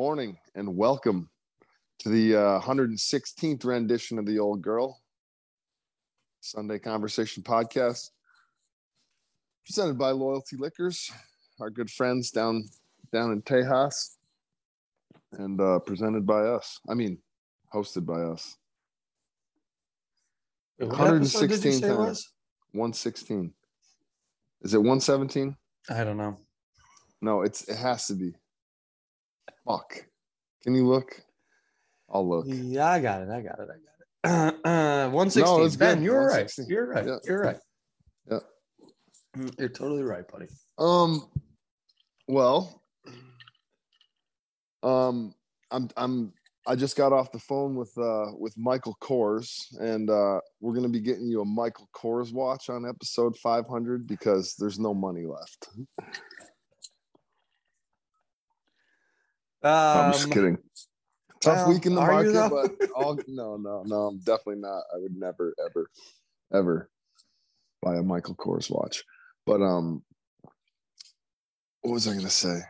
Morning 0.00 0.38
and 0.54 0.78
welcome 0.78 1.28
to 1.98 2.08
the 2.08 2.34
uh, 2.34 2.60
116th 2.62 3.62
rendition 3.66 4.18
of 4.18 4.24
The 4.24 4.38
Old 4.38 4.62
Girl 4.62 4.98
Sunday 6.40 6.78
Conversation 6.78 7.42
Podcast, 7.42 8.08
presented 9.66 9.98
by 9.98 10.12
Loyalty 10.12 10.56
Liquors, 10.56 11.12
our 11.60 11.68
good 11.68 11.90
friends 11.90 12.30
down 12.30 12.64
down 13.12 13.32
in 13.32 13.42
Tejas, 13.42 14.16
and 15.32 15.60
uh, 15.60 15.80
presented 15.80 16.24
by 16.24 16.44
us. 16.46 16.80
I 16.88 16.94
mean, 16.94 17.18
hosted 17.70 18.06
by 18.06 18.22
us. 18.22 18.56
What 20.78 20.92
episode 20.92 21.48
did 21.50 21.64
you 21.64 21.72
116 21.72 21.72
say 21.72 21.88
times. 21.88 21.98
was? 21.98 22.32
116. 22.72 23.52
Is 24.62 24.72
it 24.72 24.78
117? 24.78 25.54
I 25.90 26.04
don't 26.04 26.16
know. 26.16 26.38
No, 27.20 27.42
it's 27.42 27.68
it 27.68 27.76
has 27.76 28.06
to 28.06 28.14
be. 28.14 28.32
Fuck. 29.66 30.04
Can 30.62 30.74
you 30.74 30.86
look? 30.86 31.20
I'll 32.12 32.28
look. 32.28 32.44
Yeah, 32.48 32.90
I 32.90 33.00
got 33.00 33.22
it. 33.22 33.28
I 33.30 33.40
got 33.40 33.58
it. 33.60 33.62
I 33.62 33.66
got 33.66 33.74
it. 33.74 34.54
Uh, 34.64 35.08
116. 35.08 35.42
No, 35.44 35.64
it's 35.64 35.76
ben, 35.76 35.98
good. 35.98 36.04
you're 36.04 36.26
right. 36.26 36.52
You're 36.68 36.86
right. 36.86 37.06
Yeah. 37.06 37.16
You're 37.24 37.40
right. 37.40 37.56
Yeah. 38.30 38.38
Mm, 39.36 39.58
You're 39.58 39.68
totally 39.70 40.02
right, 40.02 40.28
buddy. 40.30 40.46
Um, 40.78 41.26
well, 42.28 42.82
um, 44.82 45.34
I'm 45.70 45.88
I'm 45.96 46.32
I 46.66 46.76
just 46.76 46.96
got 46.96 47.12
off 47.12 47.32
the 47.32 47.38
phone 47.38 47.74
with 47.74 47.96
uh 47.96 48.26
with 48.38 48.54
Michael 48.58 48.96
Kors, 49.00 49.48
and 49.80 50.10
uh 50.10 50.40
we're 50.60 50.74
gonna 50.74 50.88
be 50.88 51.00
getting 51.00 51.26
you 51.26 51.40
a 51.40 51.44
Michael 51.44 51.88
Kors 51.94 52.32
watch 52.32 52.68
on 52.68 52.86
episode 52.86 53.36
500 53.38 54.06
because 54.06 54.54
there's 54.58 54.78
no 54.78 54.92
money 54.92 55.24
left. 55.24 55.68
I'm 59.62 60.12
just 60.12 60.24
Um, 60.24 60.30
kidding. 60.30 60.58
Tough 61.40 61.56
well, 61.56 61.74
week 61.74 61.86
in 61.86 61.94
the 61.94 62.00
market, 62.00 62.50
but 62.50 62.70
all 62.94 63.18
no, 63.26 63.56
no, 63.56 63.82
no, 63.86 64.06
I'm 64.08 64.18
definitely 64.18 64.60
not. 64.60 64.82
I 64.94 64.98
would 64.98 65.16
never, 65.16 65.54
ever, 65.64 65.90
ever 66.52 66.90
buy 67.82 67.96
a 67.96 68.02
Michael 68.02 68.34
Kors 68.34 68.70
watch. 68.70 69.02
But 69.46 69.62
um, 69.62 70.02
what 71.80 71.92
was 71.92 72.06
I 72.06 72.14
gonna 72.14 72.28
say? 72.30 72.60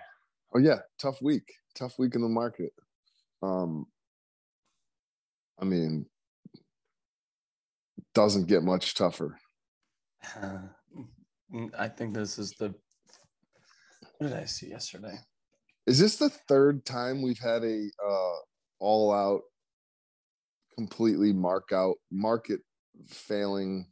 Oh 0.55 0.61
yeah, 0.61 0.79
tough 1.01 1.21
week, 1.21 1.53
tough 1.75 1.99
week 1.99 2.15
in 2.15 2.23
the 2.23 2.29
market. 2.29 2.73
Um, 3.43 3.87
I 5.61 5.65
mean, 5.65 6.07
doesn't 8.15 8.47
get 8.47 8.63
much 8.63 8.95
tougher. 8.95 9.37
mm, 11.53 11.71
I 11.79 11.89
think 11.89 12.15
this 12.15 12.39
is 12.39 12.53
the. 12.53 12.75
What 14.19 14.29
did 14.29 14.37
I 14.37 14.45
see 14.45 14.69
yesterday? 14.69 15.19
Is 15.91 15.99
this 15.99 16.15
the 16.15 16.29
third 16.29 16.85
time 16.85 17.21
we've 17.21 17.41
had 17.41 17.65
a 17.65 17.91
uh 18.07 18.37
all 18.79 19.13
out 19.13 19.41
completely 20.79 21.33
mark 21.33 21.73
out 21.73 21.97
market 22.13 22.61
failing 23.09 23.87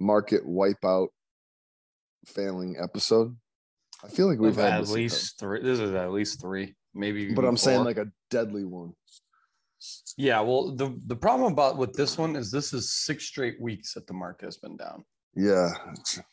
market 0.00 0.44
wipeout 0.44 1.10
failing 2.26 2.76
episode? 2.82 3.36
I 4.02 4.08
feel 4.08 4.26
like 4.26 4.40
we've 4.40 4.56
had 4.56 4.72
at 4.72 4.88
least 4.88 5.38
three. 5.38 5.62
This 5.62 5.78
is 5.78 5.94
at 5.94 6.10
least 6.10 6.40
three, 6.40 6.74
maybe. 6.94 7.32
but 7.32 7.44
I'm 7.44 7.56
saying 7.56 7.84
like 7.84 7.96
a 7.96 8.08
deadly 8.30 8.64
one. 8.64 8.94
Yeah, 10.16 10.40
well, 10.40 10.74
the 10.74 11.00
the 11.06 11.14
problem 11.14 11.52
about 11.52 11.76
with 11.78 11.92
this 11.92 12.18
one 12.18 12.34
is 12.34 12.50
this 12.50 12.72
is 12.72 12.92
six 12.92 13.24
straight 13.24 13.60
weeks 13.60 13.94
that 13.94 14.08
the 14.08 14.14
market 14.14 14.46
has 14.46 14.56
been 14.56 14.76
down. 14.76 15.04
Yeah. 15.36 15.70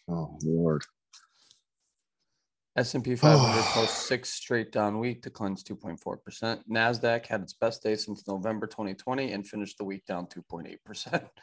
Oh 0.09 0.39
Lord. 0.43 0.81
S&P 2.77 3.15
500 3.17 3.61
posts 3.73 4.07
six 4.07 4.29
straight 4.29 4.71
down 4.71 4.99
week, 4.99 5.21
to 5.23 5.29
declines 5.29 5.63
2.4%. 5.63 6.59
Nasdaq 6.69 7.25
had 7.25 7.41
its 7.41 7.53
best 7.53 7.83
day 7.83 7.95
since 7.95 8.27
November 8.27 8.65
2020 8.67 9.31
and 9.33 9.45
finished 9.47 9.77
the 9.77 9.83
week 9.83 10.05
down 10.05 10.27
2.8%. 10.27 11.27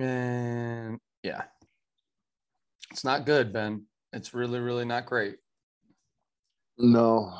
And 0.00 0.98
yeah, 1.22 1.42
it's 2.90 3.04
not 3.04 3.26
good, 3.26 3.52
Ben. 3.52 3.86
It's 4.12 4.34
really, 4.34 4.58
really 4.58 4.84
not 4.84 5.06
great. 5.06 5.36
No. 6.78 7.32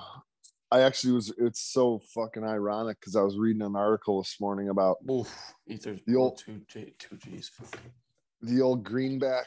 I 0.70 0.82
actually 0.82 1.14
was 1.14 1.32
it's 1.36 1.60
so 1.60 2.00
fucking 2.14 2.44
ironic 2.44 3.00
because 3.00 3.16
I 3.16 3.22
was 3.22 3.36
reading 3.38 3.62
an 3.62 3.74
article 3.74 4.22
this 4.22 4.36
morning 4.40 4.68
about 4.68 4.98
Oof, 5.10 5.32
Ether's 5.68 6.00
The 6.06 6.14
old- 6.14 6.38
two 6.38 6.60
G, 6.68 6.94
two 6.96 7.16
G's. 7.16 7.50
the 8.40 8.60
old 8.62 8.84
greenback 8.84 9.46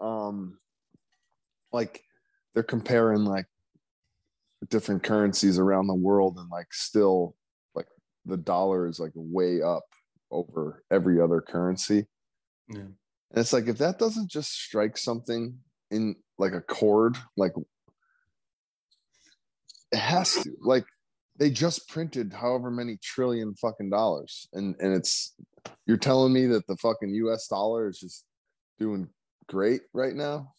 um 0.00 0.58
like 1.72 2.02
they're 2.58 2.64
comparing 2.64 3.24
like 3.24 3.46
different 4.68 5.04
currencies 5.04 5.60
around 5.60 5.86
the 5.86 5.94
world 5.94 6.38
and 6.38 6.50
like 6.50 6.74
still 6.74 7.36
like 7.76 7.86
the 8.26 8.36
dollar 8.36 8.88
is 8.88 8.98
like 8.98 9.12
way 9.14 9.62
up 9.62 9.84
over 10.32 10.82
every 10.90 11.20
other 11.20 11.40
currency. 11.40 12.08
Yeah. 12.68 12.80
and 12.80 12.96
it's 13.36 13.52
like 13.52 13.68
if 13.68 13.78
that 13.78 14.00
doesn't 14.00 14.28
just 14.28 14.50
strike 14.52 14.98
something 14.98 15.56
in 15.92 16.16
like 16.36 16.52
a 16.52 16.60
chord 16.60 17.16
like 17.36 17.52
it 19.92 19.98
has 19.98 20.34
to 20.34 20.50
like 20.60 20.84
they 21.38 21.50
just 21.50 21.88
printed 21.88 22.32
however 22.32 22.72
many 22.72 22.96
trillion 23.00 23.54
fucking 23.54 23.90
dollars. 23.90 24.48
And 24.52 24.74
and 24.80 24.92
it's 24.92 25.36
you're 25.86 25.96
telling 25.96 26.32
me 26.32 26.46
that 26.46 26.66
the 26.66 26.76
fucking 26.78 27.10
us 27.32 27.46
dollar 27.46 27.88
is 27.88 28.00
just 28.00 28.24
doing 28.80 29.08
great 29.46 29.82
right 29.94 30.16
now 30.16 30.54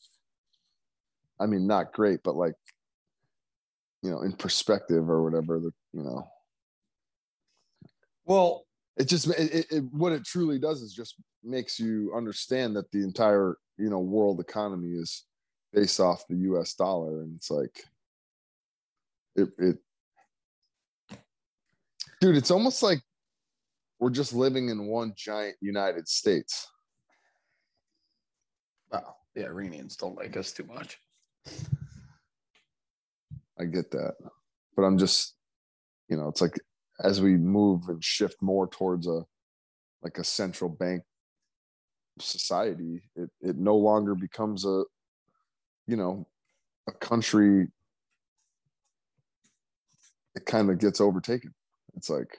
i 1.39 1.45
mean 1.45 1.67
not 1.67 1.93
great 1.93 2.19
but 2.23 2.35
like 2.35 2.53
you 4.01 4.09
know 4.09 4.21
in 4.21 4.33
perspective 4.33 5.09
or 5.09 5.23
whatever 5.23 5.59
the 5.59 5.71
you 5.93 6.03
know 6.03 6.27
Well, 8.25 8.65
it 8.95 9.07
just 9.07 9.27
it, 9.27 9.65
it, 9.71 9.83
what 9.91 10.11
it 10.11 10.23
truly 10.23 10.59
does 10.59 10.81
is 10.81 10.93
just 10.93 11.15
makes 11.43 11.79
you 11.79 12.13
understand 12.15 12.75
that 12.75 12.91
the 12.91 13.03
entire 13.03 13.57
you 13.77 13.89
know 13.89 13.99
world 13.99 14.39
economy 14.39 14.91
is 14.91 15.25
based 15.73 15.99
off 15.99 16.27
the 16.27 16.35
us 16.35 16.73
dollar 16.73 17.23
and 17.23 17.35
it's 17.35 17.49
like 17.49 17.83
it 19.35 19.49
it 19.57 19.77
dude 22.19 22.35
it's 22.35 22.51
almost 22.51 22.83
like 22.83 23.01
we're 23.99 24.09
just 24.09 24.33
living 24.33 24.69
in 24.69 24.87
one 24.87 25.13
giant 25.15 25.55
united 25.61 26.07
states 26.07 26.67
wow, 28.91 29.15
the 29.35 29.45
Iranians 29.45 29.95
don't 29.95 30.17
like 30.17 30.35
us 30.35 30.51
too 30.51 30.65
much. 30.65 30.99
I 33.59 33.65
get 33.65 33.91
that. 33.91 34.15
But 34.75 34.83
i'm 34.83 34.97
just 34.97 35.35
you 36.09 36.17
know 36.17 36.27
it's 36.27 36.41
like 36.41 36.59
as 37.03 37.21
we 37.21 37.35
move 37.35 37.89
and 37.89 38.03
shift 38.03 38.41
more 38.41 38.67
towards 38.67 39.07
a 39.07 39.25
like 40.01 40.17
a 40.17 40.23
central 40.23 40.69
bank 40.69 41.03
society 42.19 43.01
it 43.15 43.29
it 43.41 43.57
no 43.57 43.75
longer 43.75 44.13
becomes 44.15 44.65
a 44.65 44.83
you 45.87 45.95
know 45.95 46.27
a 46.87 46.91
country. 46.91 47.67
It 50.35 50.45
kind 50.45 50.69
of 50.69 50.79
gets 50.79 51.01
overtaken. 51.01 51.53
It's 51.95 52.09
like 52.09 52.37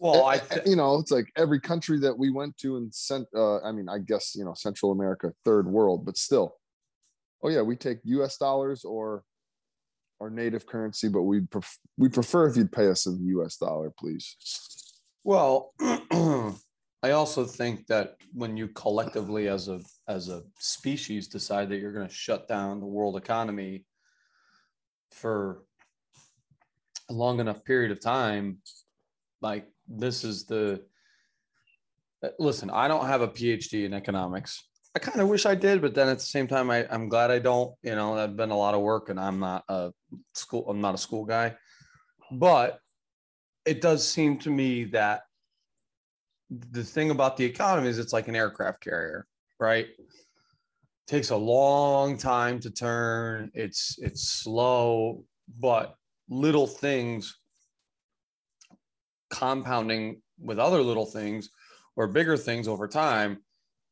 Well, 0.00 0.24
I 0.24 0.36
eh, 0.36 0.40
eh, 0.50 0.60
you 0.66 0.76
know 0.76 0.98
it's 0.98 1.10
like 1.10 1.30
every 1.36 1.60
country 1.60 1.98
that 2.00 2.18
we 2.18 2.30
went 2.30 2.56
to 2.58 2.76
and 2.76 2.92
sent. 2.94 3.28
uh, 3.34 3.60
i 3.60 3.70
mean 3.72 3.88
i 3.88 3.98
guess 3.98 4.34
you 4.34 4.44
know 4.44 4.54
central 4.54 4.92
america 4.92 5.32
third 5.44 5.66
world 5.66 6.04
but 6.04 6.16
still. 6.16 6.56
Oh 7.42 7.48
yeah 7.48 7.62
we 7.62 7.76
take 7.76 7.98
us 8.04 8.36
dollars 8.36 8.84
or 8.84 9.22
our 10.20 10.30
native 10.30 10.66
currency 10.66 11.08
but 11.08 11.22
we 11.22 11.40
pref- 11.40 11.78
we 11.96 12.08
prefer 12.08 12.46
if 12.46 12.56
you'd 12.56 12.72
pay 12.72 12.88
us 12.88 13.06
in 13.06 13.24
the 13.24 13.32
us 13.42 13.56
dollar 13.56 13.90
please 13.98 14.36
Well, 15.24 15.74
I 17.02 17.10
also 17.12 17.44
think 17.44 17.86
that 17.86 18.16
when 18.32 18.56
you 18.56 18.68
collectively 18.68 19.48
as 19.48 19.68
a 19.68 19.80
as 20.08 20.28
a 20.28 20.42
species 20.58 21.28
decide 21.28 21.68
that 21.70 21.78
you're 21.78 21.92
going 21.92 22.08
to 22.08 22.14
shut 22.14 22.48
down 22.48 22.80
the 22.80 22.86
world 22.86 23.16
economy 23.16 23.84
for 25.10 25.62
a 27.08 27.12
long 27.12 27.40
enough 27.40 27.64
period 27.64 27.90
of 27.90 28.00
time, 28.00 28.58
like 29.40 29.66
this 29.88 30.24
is 30.24 30.44
the 30.44 30.82
listen, 32.38 32.70
I 32.70 32.86
don't 32.88 33.06
have 33.06 33.22
a 33.22 33.28
PhD 33.28 33.84
in 33.84 33.94
economics. 33.94 34.68
I 34.94 34.98
kind 34.98 35.20
of 35.20 35.28
wish 35.28 35.46
I 35.46 35.54
did, 35.54 35.80
but 35.80 35.94
then 35.94 36.08
at 36.08 36.18
the 36.18 36.24
same 36.24 36.48
time, 36.48 36.70
I, 36.70 36.86
I'm 36.90 37.08
glad 37.08 37.30
I 37.30 37.38
don't. 37.38 37.74
You 37.82 37.94
know, 37.94 38.16
I've 38.16 38.36
been 38.36 38.50
a 38.50 38.58
lot 38.58 38.74
of 38.74 38.80
work, 38.80 39.08
and 39.08 39.20
I'm 39.20 39.38
not 39.38 39.64
a 39.68 39.92
school. 40.34 40.68
I'm 40.68 40.80
not 40.80 40.94
a 40.94 40.98
school 40.98 41.24
guy, 41.24 41.56
but 42.32 42.80
it 43.64 43.80
does 43.80 44.06
seem 44.06 44.38
to 44.38 44.50
me 44.50 44.84
that 44.86 45.22
the 46.50 46.82
thing 46.82 47.10
about 47.10 47.36
the 47.36 47.44
economy 47.44 47.88
is 47.88 47.98
it's 47.98 48.12
like 48.12 48.26
an 48.26 48.34
aircraft 48.34 48.82
carrier, 48.82 49.26
right? 49.60 49.86
takes 51.10 51.30
a 51.30 51.36
long 51.36 52.16
time 52.16 52.60
to 52.60 52.70
turn. 52.70 53.50
It's 53.52 53.98
it's 54.00 54.28
slow, 54.28 55.24
but 55.58 55.96
little 56.28 56.68
things 56.68 57.36
compounding 59.28 60.22
with 60.38 60.60
other 60.60 60.80
little 60.82 61.06
things 61.06 61.50
or 61.96 62.06
bigger 62.06 62.36
things 62.36 62.68
over 62.68 62.86
time 62.86 63.38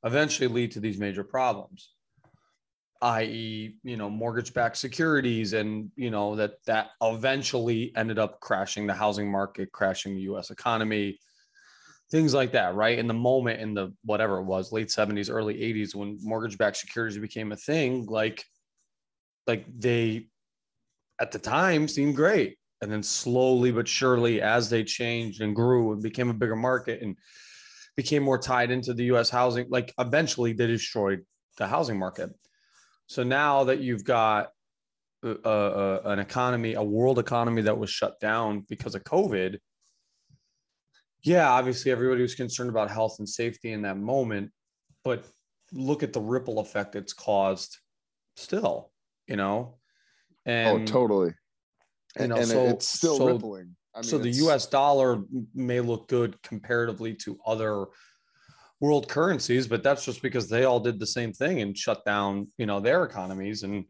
eventually 0.04 0.48
lead 0.48 0.72
to 0.72 0.80
these 0.80 0.98
major 0.98 1.24
problems. 1.24 1.90
i.e., 3.02 3.76
you 3.82 3.96
know, 3.96 4.10
mortgage-backed 4.10 4.76
securities, 4.76 5.52
and 5.52 5.90
you 5.96 6.10
know 6.10 6.34
that 6.36 6.54
that 6.66 6.90
eventually 7.02 7.92
ended 7.96 8.18
up 8.18 8.40
crashing 8.40 8.86
the 8.86 8.94
housing 8.94 9.30
market, 9.30 9.70
crashing 9.72 10.14
the 10.14 10.22
U.S. 10.22 10.50
economy, 10.50 11.18
things 12.10 12.34
like 12.34 12.52
that. 12.52 12.74
Right 12.74 12.98
in 12.98 13.06
the 13.06 13.14
moment, 13.14 13.60
in 13.60 13.74
the 13.74 13.92
whatever 14.04 14.38
it 14.38 14.44
was, 14.44 14.72
late 14.72 14.88
'70s, 14.88 15.30
early 15.30 15.54
'80s, 15.54 15.94
when 15.94 16.18
mortgage-backed 16.22 16.76
securities 16.76 17.18
became 17.18 17.52
a 17.52 17.56
thing, 17.56 18.06
like, 18.06 18.44
like 19.46 19.64
they 19.78 20.26
at 21.20 21.32
the 21.32 21.38
time 21.38 21.88
seemed 21.88 22.16
great, 22.16 22.58
and 22.82 22.90
then 22.90 23.02
slowly 23.02 23.70
but 23.70 23.88
surely, 23.88 24.40
as 24.42 24.70
they 24.70 24.82
changed 24.84 25.40
and 25.40 25.54
grew 25.54 25.92
and 25.92 26.02
became 26.02 26.30
a 26.30 26.34
bigger 26.34 26.56
market 26.56 27.02
and 27.02 27.16
became 27.98 28.22
more 28.22 28.38
tied 28.38 28.70
into 28.70 28.94
the 28.94 29.06
U.S. 29.06 29.28
housing, 29.28 29.66
like 29.70 29.92
eventually 29.98 30.52
they 30.52 30.68
destroyed 30.68 31.26
the 31.56 31.66
housing 31.66 31.98
market. 31.98 32.30
So 33.08 33.24
now 33.24 33.64
that 33.64 33.80
you've 33.80 34.04
got 34.04 34.50
a, 35.24 35.30
a, 35.44 36.00
an 36.12 36.20
economy, 36.20 36.74
a 36.74 36.82
world 36.82 37.18
economy 37.18 37.62
that 37.62 37.76
was 37.76 37.90
shut 37.90 38.20
down 38.20 38.64
because 38.68 38.94
of 38.94 39.02
COVID, 39.02 39.58
yeah, 41.24 41.50
obviously 41.50 41.90
everybody 41.90 42.22
was 42.22 42.36
concerned 42.36 42.70
about 42.70 42.88
health 42.88 43.16
and 43.18 43.28
safety 43.28 43.72
in 43.72 43.82
that 43.82 43.96
moment, 43.96 44.52
but 45.02 45.24
look 45.72 46.04
at 46.04 46.12
the 46.12 46.20
ripple 46.20 46.60
effect 46.60 46.94
it's 46.94 47.12
caused 47.12 47.78
still, 48.36 48.92
you 49.26 49.34
know? 49.34 49.74
And, 50.46 50.68
oh, 50.68 50.76
And 50.76 50.86
totally. 50.86 51.30
you 51.30 51.34
And, 52.22 52.28
know, 52.28 52.36
and 52.36 52.46
so- 52.46 52.66
it's 52.68 52.86
still 52.86 53.16
so- 53.18 53.26
rippling. 53.26 53.74
I 53.98 54.02
so 54.02 54.18
the 54.18 54.30
US 54.30 54.66
dollar 54.66 55.22
may 55.54 55.80
look 55.80 56.08
good 56.08 56.40
comparatively 56.42 57.14
to 57.14 57.38
other 57.44 57.86
world 58.80 59.08
currencies, 59.08 59.66
but 59.66 59.82
that's 59.82 60.04
just 60.04 60.22
because 60.22 60.48
they 60.48 60.64
all 60.64 60.78
did 60.78 61.00
the 61.00 61.06
same 61.06 61.32
thing 61.32 61.60
and 61.60 61.76
shut 61.76 62.04
down, 62.04 62.48
you 62.58 62.66
know, 62.66 62.78
their 62.78 63.04
economies. 63.04 63.64
And, 63.64 63.84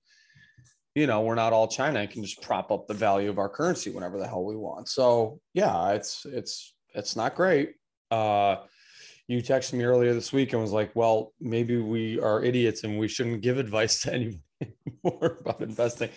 you 0.95 1.07
know, 1.07 1.21
we're 1.21 1.35
not 1.35 1.53
all 1.53 1.69
China 1.69 2.01
and 2.01 2.11
can 2.11 2.25
just 2.25 2.41
prop 2.41 2.71
up 2.71 2.87
the 2.87 2.95
value 2.95 3.29
of 3.29 3.39
our 3.39 3.51
currency 3.51 3.91
whenever 3.91 4.19
the 4.19 4.27
hell 4.27 4.45
we 4.45 4.57
want. 4.57 4.89
So 4.89 5.41
yeah, 5.53 5.91
it's 5.91 6.25
it's 6.25 6.75
it's 6.95 7.17
not 7.17 7.35
great. 7.35 7.75
Uh 8.11 8.57
you 9.27 9.43
texted 9.43 9.75
me 9.75 9.85
earlier 9.85 10.15
this 10.15 10.33
week 10.33 10.55
and 10.55 10.63
was 10.63 10.73
like, 10.73 10.91
well, 10.97 11.35
maybe 11.39 11.77
we 11.77 12.19
are 12.19 12.43
idiots 12.43 12.85
and 12.85 12.99
we 12.99 13.09
shouldn't 13.09 13.43
give 13.43 13.59
advice 13.67 14.01
to 14.03 14.15
anyone 14.15 14.41
anymore 15.05 15.39
about 15.41 15.61
investing. 15.61 16.11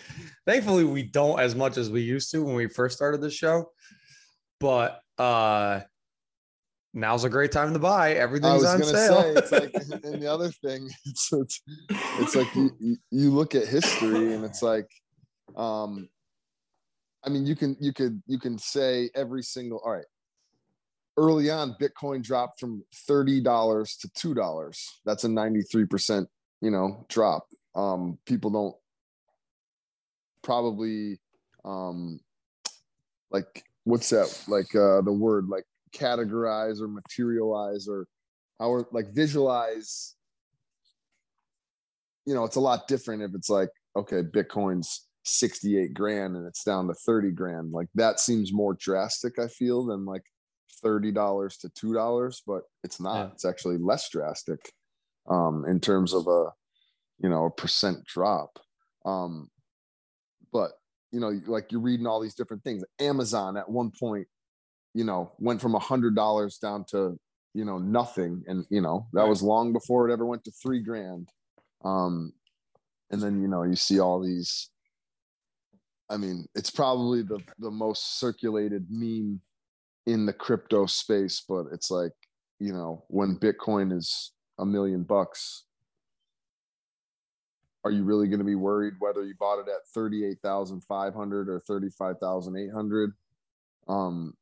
Thankfully, 0.46 0.84
we 0.84 1.02
don't 1.02 1.40
as 1.40 1.54
much 1.54 1.76
as 1.76 1.90
we 1.90 2.00
used 2.02 2.30
to 2.32 2.42
when 2.44 2.54
we 2.54 2.68
first 2.68 2.96
started 2.96 3.20
the 3.20 3.30
show. 3.30 3.70
But 4.60 5.00
uh 5.18 5.80
now's 6.94 7.24
a 7.24 7.30
great 7.30 7.50
time 7.52 7.72
to 7.72 7.78
buy. 7.78 8.10
I 8.10 8.14
Everything's 8.14 8.62
was 8.62 8.64
on 8.66 8.82
sale. 8.84 9.22
say 9.22 9.30
it's 9.30 9.52
like, 9.52 9.72
and 10.04 10.22
the 10.22 10.26
other 10.26 10.50
thing, 10.50 10.88
it's 11.06 11.32
it's, 11.32 11.62
it's 12.20 12.36
like 12.36 12.54
you, 12.54 12.70
you- 12.80 12.96
you 13.10 13.30
look 13.30 13.54
at 13.54 13.66
history 13.66 14.34
and 14.34 14.44
it's 14.44 14.62
like, 14.62 14.86
um, 15.56 16.08
I 17.24 17.28
mean, 17.30 17.46
you 17.46 17.54
can 17.56 17.76
you 17.80 17.92
could 17.92 18.22
you 18.26 18.38
can 18.38 18.58
say 18.58 19.10
every 19.14 19.42
single 19.42 19.80
all 19.84 19.92
right. 19.92 20.04
Early 21.16 21.50
on, 21.50 21.76
Bitcoin 21.80 22.22
dropped 22.22 22.58
from 22.58 22.84
thirty 23.06 23.40
dollars 23.40 23.96
to 23.98 24.10
two 24.14 24.32
dollars. 24.34 25.00
That's 25.04 25.24
a 25.24 25.28
ninety 25.28 25.60
three 25.62 25.84
percent, 25.86 26.28
you 26.60 26.70
know, 26.70 27.04
drop. 27.08 27.46
Um, 27.74 28.18
people 28.26 28.50
don't 28.50 28.76
probably 30.42 31.18
um 31.64 32.18
like 33.30 33.64
what's 33.84 34.10
that 34.10 34.26
like 34.48 34.74
uh 34.74 35.00
the 35.02 35.12
word 35.12 35.46
like 35.48 35.64
categorize 35.94 36.80
or 36.80 36.88
materialize 36.88 37.86
or 37.88 38.06
how 38.58 38.84
like 38.92 39.06
visualize 39.14 40.14
you 42.26 42.34
know 42.34 42.44
it's 42.44 42.56
a 42.56 42.60
lot 42.60 42.88
different 42.88 43.22
if 43.22 43.30
it's 43.34 43.48
like 43.50 43.68
okay 43.96 44.22
bitcoin's 44.22 45.06
68 45.24 45.94
grand 45.94 46.34
and 46.34 46.46
it's 46.46 46.64
down 46.64 46.88
to 46.88 46.94
30 46.94 47.30
grand 47.30 47.70
like 47.72 47.86
that 47.94 48.18
seems 48.18 48.52
more 48.52 48.74
drastic 48.74 49.38
i 49.38 49.46
feel 49.46 49.86
than 49.86 50.04
like 50.04 50.24
$30 50.84 51.60
to 51.60 51.68
$2 51.68 52.36
but 52.44 52.62
it's 52.82 53.00
not 53.00 53.14
Yeah. 53.26 53.32
it's 53.32 53.44
actually 53.44 53.78
less 53.78 54.08
drastic 54.10 54.72
um 55.30 55.64
in 55.68 55.78
terms 55.78 56.12
of 56.12 56.26
a 56.26 56.46
you 57.22 57.28
know 57.30 57.46
a 57.46 57.50
percent 57.50 58.04
drop. 58.06 58.58
Um 59.06 59.50
but 60.52 60.72
you 61.12 61.20
know 61.20 61.40
like 61.46 61.72
you're 61.72 61.80
reading 61.80 62.06
all 62.06 62.20
these 62.20 62.34
different 62.34 62.64
things. 62.64 62.84
Amazon 63.00 63.56
at 63.56 63.68
one 63.70 63.92
point 63.98 64.26
you 64.94 65.04
know 65.04 65.32
went 65.38 65.60
from 65.60 65.74
a 65.74 65.78
hundred 65.80 66.14
dollars 66.16 66.58
down 66.58 66.84
to 66.90 67.18
you 67.54 67.64
know 67.64 67.78
nothing. 67.78 68.44
And 68.46 68.66
you 68.70 68.80
know 68.82 69.06
that 69.14 69.22
Right. 69.22 69.28
was 69.28 69.42
long 69.42 69.72
before 69.72 70.08
it 70.08 70.12
ever 70.12 70.26
went 70.26 70.44
to 70.44 70.52
three 70.52 70.80
grand. 70.80 71.28
Um 71.84 72.32
and 73.10 73.22
then 73.22 73.40
you 73.40 73.48
know 73.48 73.62
you 73.62 73.76
see 73.76 74.00
all 74.00 74.20
these 74.22 74.70
i 76.10 76.16
mean 76.16 76.46
it's 76.54 76.70
probably 76.70 77.22
the 77.22 77.40
the 77.58 77.70
most 77.70 78.18
circulated 78.18 78.86
meme 78.90 79.40
in 80.06 80.26
the 80.26 80.32
crypto 80.32 80.86
space 80.86 81.42
but 81.48 81.66
it's 81.72 81.90
like 81.90 82.12
you 82.58 82.72
know 82.72 83.04
when 83.08 83.36
bitcoin 83.38 83.96
is 83.96 84.32
a 84.58 84.66
million 84.66 85.02
bucks 85.04 85.64
are 87.84 87.90
you 87.90 88.04
really 88.04 88.28
going 88.28 88.38
to 88.38 88.44
be 88.44 88.54
worried 88.54 88.94
whether 89.00 89.24
you 89.24 89.34
bought 89.38 89.58
it 89.58 89.68
at 89.68 89.86
38,500 89.94 91.48
or 91.48 91.60
35,800 91.60 93.12
um 93.88 94.34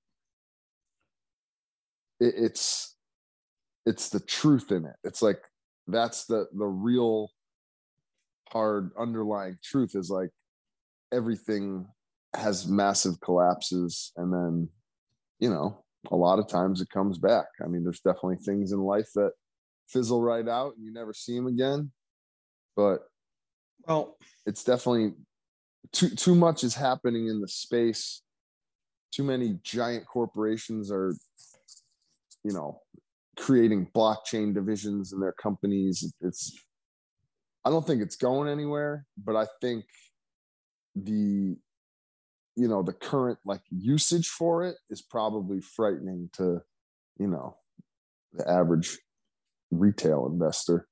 it, 2.21 2.35
it's 2.37 2.97
it's 3.87 4.11
the 4.11 4.21
truth 4.21 4.71
in 4.71 4.85
it. 4.85 4.97
It's 5.03 5.23
like 5.23 5.41
that's 5.89 6.27
the 6.27 6.47
the 6.57 6.67
real 6.67 7.31
hard 8.51 8.91
underlying 8.99 9.57
truth 9.65 9.93
is 9.95 10.11
like 10.11 10.31
everything 11.13 11.87
has 12.35 12.69
massive 12.69 13.21
collapses 13.21 14.13
and 14.17 14.33
then 14.33 14.69
you 15.41 15.51
know 15.51 15.83
a 16.11 16.17
lot 16.17 16.39
of 16.39 16.49
times 16.49 16.81
it 16.81 16.91
comes 16.91 17.19
back. 17.19 17.47
I 17.65 17.67
mean 17.67 17.83
there's 17.83 18.01
definitely 18.01 18.37
things 18.37 18.73
in 18.73 18.81
life 18.81 19.09
that 19.15 19.33
fizzle 19.89 20.23
right 20.23 20.47
out 20.47 20.77
and 20.77 20.85
you 20.85 20.93
never 20.93 21.13
see 21.13 21.35
them 21.35 21.49
again 21.49 21.91
but 22.77 23.10
Well, 23.87 24.17
it's 24.47 24.65
definitely 24.65 25.15
too 25.93 26.11
too 26.11 26.35
much 26.35 26.65
is 26.65 26.75
happening 26.75 27.29
in 27.29 27.41
the 27.41 27.49
space. 27.49 28.23
Too 29.13 29.25
many 29.25 29.59
giant 29.63 30.07
corporations 30.07 30.91
are 30.91 31.15
you 32.45 32.53
know 32.53 32.81
creating 33.37 33.91
blockchain 33.95 34.55
divisions 34.55 35.13
in 35.13 35.21
their 35.21 35.33
companies. 35.33 36.13
It's 36.21 36.57
i 37.63 37.69
don't 37.69 37.87
think 37.87 38.01
it's 38.01 38.17
going 38.17 38.49
anywhere 38.49 39.05
but 39.23 39.37
i 39.37 39.47
think 39.61 39.85
the 40.97 41.55
you 42.57 42.69
know 42.69 42.83
the 42.83 42.93
current 42.93 43.39
like 43.45 43.61
usage 43.71 44.29
for 44.29 44.65
it 44.65 44.77
is 44.91 45.03
probably 45.03 45.61
frightening 45.61 46.29
to 46.33 46.61
you 47.19 47.27
know 47.27 47.57
the 48.33 48.49
average 48.49 48.99
retail 49.71 50.27
investor. 50.27 50.87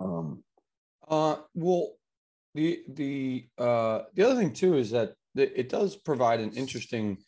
Um 0.00 0.42
Uh, 1.08 1.36
well, 1.54 1.92
the 2.54 2.82
the 2.88 3.46
uh 3.58 4.02
the 4.14 4.24
other 4.24 4.36
thing 4.36 4.52
too 4.52 4.76
is 4.76 4.90
that 4.92 5.14
it 5.34 5.68
does 5.68 5.96
provide 5.96 6.38
an 6.38 6.52
interesting 6.52 7.18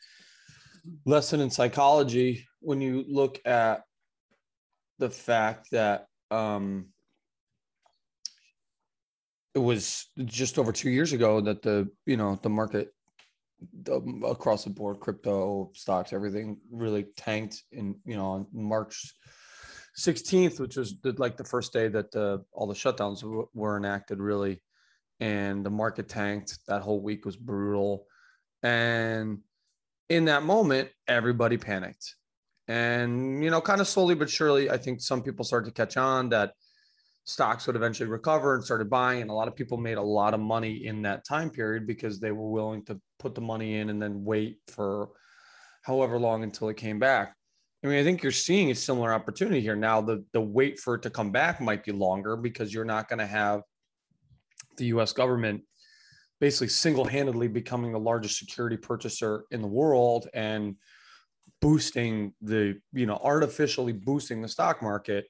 lesson 1.05 1.41
in 1.41 1.51
psychology 1.51 2.47
when 2.61 2.81
you 2.81 3.05
look 3.09 3.41
at 3.45 3.83
the 4.99 5.11
fact 5.11 5.69
that 5.73 6.07
um 6.31 6.87
it 9.55 9.59
was 9.59 10.07
just 10.25 10.59
over 10.59 10.71
two 10.71 10.91
years 10.91 11.13
ago 11.13 11.41
that 11.41 11.63
the 11.63 11.89
you 12.05 12.17
know 12.17 12.39
the 12.43 12.49
market 12.49 12.93
the, 13.83 13.95
across 14.29 14.65
the 14.65 14.71
board 14.71 15.01
crypto 15.01 15.71
stocks 15.75 16.13
everything 16.13 16.59
really 16.71 17.07
tanked 17.17 17.65
in 17.73 17.97
you 18.05 18.15
know 18.15 18.27
on 18.27 18.47
march 18.53 19.13
16th 19.99 20.61
which 20.61 20.77
was 20.77 20.97
the, 21.03 21.13
like 21.19 21.37
the 21.37 21.45
first 21.45 21.73
day 21.73 21.89
that 21.89 22.13
the, 22.13 22.45
all 22.53 22.67
the 22.67 22.75
shutdowns 22.75 23.21
w- 23.23 23.49
were 23.55 23.77
enacted 23.77 24.19
really. 24.19 24.63
And 25.19 25.65
the 25.65 25.71
market 25.71 26.11
tanked. 26.11 26.59
That 26.69 26.83
whole 26.83 27.01
week 27.01 27.25
was 27.25 27.37
brutal. 27.37 28.05
And 28.63 29.39
in 30.09 30.27
that 30.27 30.43
moment 30.43 30.91
everybody 31.09 31.57
panicked. 31.57 32.17
And 32.69 33.43
you 33.43 33.51
know 33.51 33.61
kind 33.61 33.81
of 33.81 33.87
slowly 33.87 34.15
but 34.17 34.29
surely 34.29 34.71
i 34.71 34.77
think 34.77 35.01
some 35.01 35.23
people 35.23 35.45
started 35.45 35.67
to 35.67 35.73
catch 35.73 35.97
on 35.97 36.31
that 36.31 36.53
stocks 37.27 37.67
would 37.67 37.77
eventually 37.77 38.09
recover 38.09 38.55
and 38.55 38.65
started 38.65 38.89
buying. 38.89 39.21
And 39.21 39.31
a 39.31 39.35
lot 39.35 39.49
of 39.49 39.57
people 39.57 39.77
made 39.77 39.99
a 39.99 40.03
lot 40.03 40.33
of 40.33 40.41
money 40.41 40.87
in 40.87 41.03
that 41.03 41.25
time 41.25 41.51
period 41.51 41.87
because 41.87 42.19
they 42.21 42.31
were 42.31 42.49
willing 42.49 42.85
to 42.87 43.01
put 43.19 43.35
the 43.35 43.41
money 43.41 43.79
in 43.79 43.91
and 43.91 44.01
then 44.01 44.25
wait 44.25 44.59
for 44.69 45.11
however 45.83 46.19
long 46.19 46.45
until 46.45 46.69
it 46.69 46.77
came 46.77 46.99
back 46.99 47.36
I 47.87 47.89
mean, 47.89 48.01
I 48.01 48.03
think 48.03 48.25
you're 48.25 48.33
seeing 48.33 48.73
a 48.73 48.75
similar 48.75 49.13
opportunity 49.13 49.61
here 49.61 49.77
now. 49.77 50.01
The 50.01 50.25
the 50.33 50.41
wait 50.41 50.81
for 50.81 50.97
it 50.97 51.03
to 51.03 51.11
come 51.11 51.31
back 51.31 51.61
might 51.61 51.85
be 51.85 51.93
longer 51.93 52.37
because 52.37 52.75
you're 52.75 52.85
not 52.85 53.09
going 53.09 53.21
to 53.21 53.27
have 53.27 53.63
the 54.77 54.87
U.S. 54.87 55.13
government 55.13 55.63
basically 56.41 56.69
single-handedly 56.69 57.49
becoming 57.49 57.93
the 57.93 58.01
largest 58.01 58.39
security 58.39 58.77
purchaser 58.77 59.45
in 59.53 59.63
the 59.63 59.69
world 59.69 60.29
and 60.35 60.75
boosting 61.61 62.35
the 62.43 62.77
you 62.93 63.07
know 63.07 63.21
artificially 63.23 63.93
boosting 63.93 64.43
the 64.43 64.49
stock 64.49 64.83
market 64.83 65.27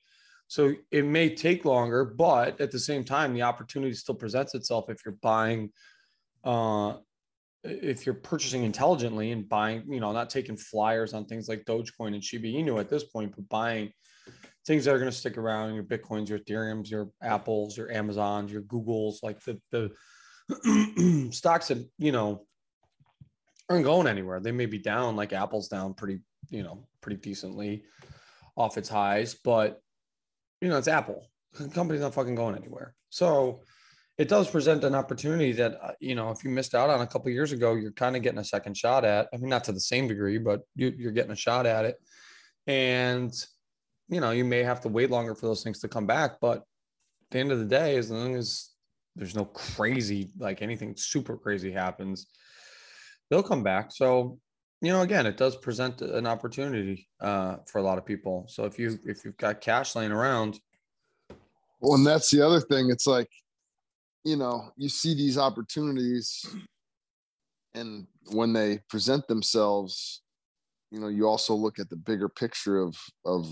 So 0.48 0.72
it 0.90 1.04
may 1.04 1.34
take 1.34 1.66
longer, 1.66 2.06
but 2.06 2.58
at 2.60 2.70
the 2.70 2.78
same 2.78 3.04
time, 3.04 3.34
the 3.34 3.42
opportunity 3.42 3.92
still 3.92 4.14
presents 4.14 4.54
itself 4.54 4.88
if 4.88 5.04
you're 5.04 5.18
buying, 5.20 5.72
uh, 6.42 6.94
if 7.66 8.06
you're 8.06 8.14
purchasing 8.14 8.64
intelligently 8.64 9.32
and 9.32 9.48
buying, 9.48 9.84
you 9.88 10.00
know, 10.00 10.12
not 10.12 10.30
taking 10.30 10.56
flyers 10.56 11.14
on 11.14 11.26
things 11.26 11.48
like 11.48 11.64
Dogecoin 11.64 12.14
and 12.14 12.22
Shiba 12.22 12.48
Inu 12.48 12.80
at 12.80 12.88
this 12.88 13.04
point, 13.04 13.34
but 13.34 13.48
buying 13.48 13.92
things 14.66 14.84
that 14.84 14.94
are 14.94 14.98
going 14.98 15.10
to 15.10 15.16
stick 15.16 15.38
around 15.38 15.74
your 15.74 15.84
Bitcoins, 15.84 16.28
your 16.28 16.38
Ethereums, 16.38 16.90
your 16.90 17.10
Apples, 17.22 17.76
your 17.76 17.90
Amazons, 17.90 18.52
your 18.52 18.62
Googles, 18.62 19.22
like 19.22 19.40
the, 19.44 19.60
the 19.70 21.30
stocks 21.32 21.68
that, 21.68 21.88
you 21.98 22.12
know, 22.12 22.46
aren't 23.68 23.84
going 23.84 24.06
anywhere. 24.06 24.40
They 24.40 24.52
may 24.52 24.66
be 24.66 24.78
down 24.78 25.16
like 25.16 25.32
Apple's 25.32 25.68
down 25.68 25.94
pretty, 25.94 26.20
you 26.50 26.62
know, 26.62 26.86
pretty 27.00 27.20
decently 27.20 27.84
off 28.56 28.78
its 28.78 28.88
highs, 28.88 29.34
but 29.34 29.80
you 30.60 30.68
know, 30.68 30.78
it's 30.78 30.88
Apple. 30.88 31.26
The 31.58 31.68
company's 31.68 32.02
not 32.02 32.14
fucking 32.14 32.34
going 32.34 32.56
anywhere. 32.56 32.94
So 33.10 33.60
it 34.18 34.28
does 34.28 34.50
present 34.50 34.84
an 34.84 34.94
opportunity 34.94 35.52
that, 35.52 35.78
uh, 35.82 35.92
you 36.00 36.14
know, 36.14 36.30
if 36.30 36.42
you 36.42 36.50
missed 36.50 36.74
out 36.74 36.90
on 36.90 37.00
a 37.00 37.06
couple 37.06 37.30
years 37.30 37.52
ago, 37.52 37.74
you're 37.74 37.92
kind 37.92 38.16
of 38.16 38.22
getting 38.22 38.38
a 38.38 38.44
second 38.44 38.76
shot 38.76 39.04
at. 39.04 39.28
I 39.32 39.36
mean, 39.36 39.50
not 39.50 39.64
to 39.64 39.72
the 39.72 39.80
same 39.80 40.08
degree, 40.08 40.38
but 40.38 40.62
you, 40.74 40.92
you're 40.96 41.12
getting 41.12 41.32
a 41.32 41.36
shot 41.36 41.66
at 41.66 41.84
it. 41.84 41.96
And, 42.66 43.32
you 44.08 44.20
know, 44.20 44.30
you 44.30 44.44
may 44.44 44.62
have 44.62 44.80
to 44.82 44.88
wait 44.88 45.10
longer 45.10 45.34
for 45.34 45.46
those 45.46 45.62
things 45.62 45.80
to 45.80 45.88
come 45.88 46.06
back. 46.06 46.40
But 46.40 46.58
at 46.58 46.64
the 47.30 47.38
end 47.38 47.52
of 47.52 47.58
the 47.58 47.66
day, 47.66 47.96
as 47.96 48.10
long 48.10 48.36
as 48.36 48.70
there's 49.16 49.36
no 49.36 49.44
crazy, 49.44 50.30
like 50.38 50.62
anything 50.62 50.94
super 50.96 51.36
crazy 51.36 51.70
happens, 51.70 52.26
they'll 53.28 53.42
come 53.42 53.62
back. 53.62 53.92
So 53.92 54.38
you 54.82 54.92
know, 54.92 55.00
again, 55.00 55.26
it 55.26 55.36
does 55.36 55.56
present 55.56 56.02
an 56.02 56.26
opportunity 56.26 57.08
uh, 57.20 57.56
for 57.66 57.78
a 57.78 57.82
lot 57.82 57.98
of 57.98 58.04
people. 58.04 58.44
So 58.48 58.64
if 58.64 58.78
you 58.78 58.98
if 59.04 59.24
you've 59.24 59.36
got 59.36 59.60
cash 59.60 59.94
laying 59.94 60.12
around, 60.12 60.60
well, 61.80 61.94
and 61.94 62.06
that's 62.06 62.30
the 62.30 62.44
other 62.44 62.60
thing. 62.60 62.90
It's 62.90 63.06
like, 63.06 63.28
you 64.26 64.36
know, 64.36 64.72
you 64.76 64.88
see 64.88 65.14
these 65.14 65.38
opportunities, 65.38 66.44
and 67.74 68.08
when 68.32 68.52
they 68.52 68.80
present 68.90 69.28
themselves, 69.28 70.22
you 70.90 70.98
know, 70.98 71.08
you 71.08 71.28
also 71.28 71.54
look 71.54 71.78
at 71.78 71.88
the 71.90 71.96
bigger 71.96 72.28
picture 72.28 72.78
of 72.78 72.96
of 73.24 73.46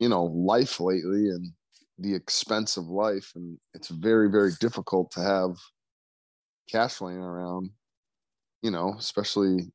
you 0.00 0.08
know 0.08 0.24
life 0.24 0.80
lately 0.80 1.28
and 1.28 1.52
the 1.98 2.14
expense 2.14 2.78
of 2.78 2.86
life, 2.86 3.32
and 3.34 3.58
it's 3.74 3.88
very 3.88 4.30
very 4.30 4.52
difficult 4.60 5.10
to 5.10 5.20
have 5.20 5.56
cash 6.70 7.02
laying 7.02 7.18
around. 7.18 7.70
You 8.62 8.70
know, 8.70 8.94
especially 8.98 9.72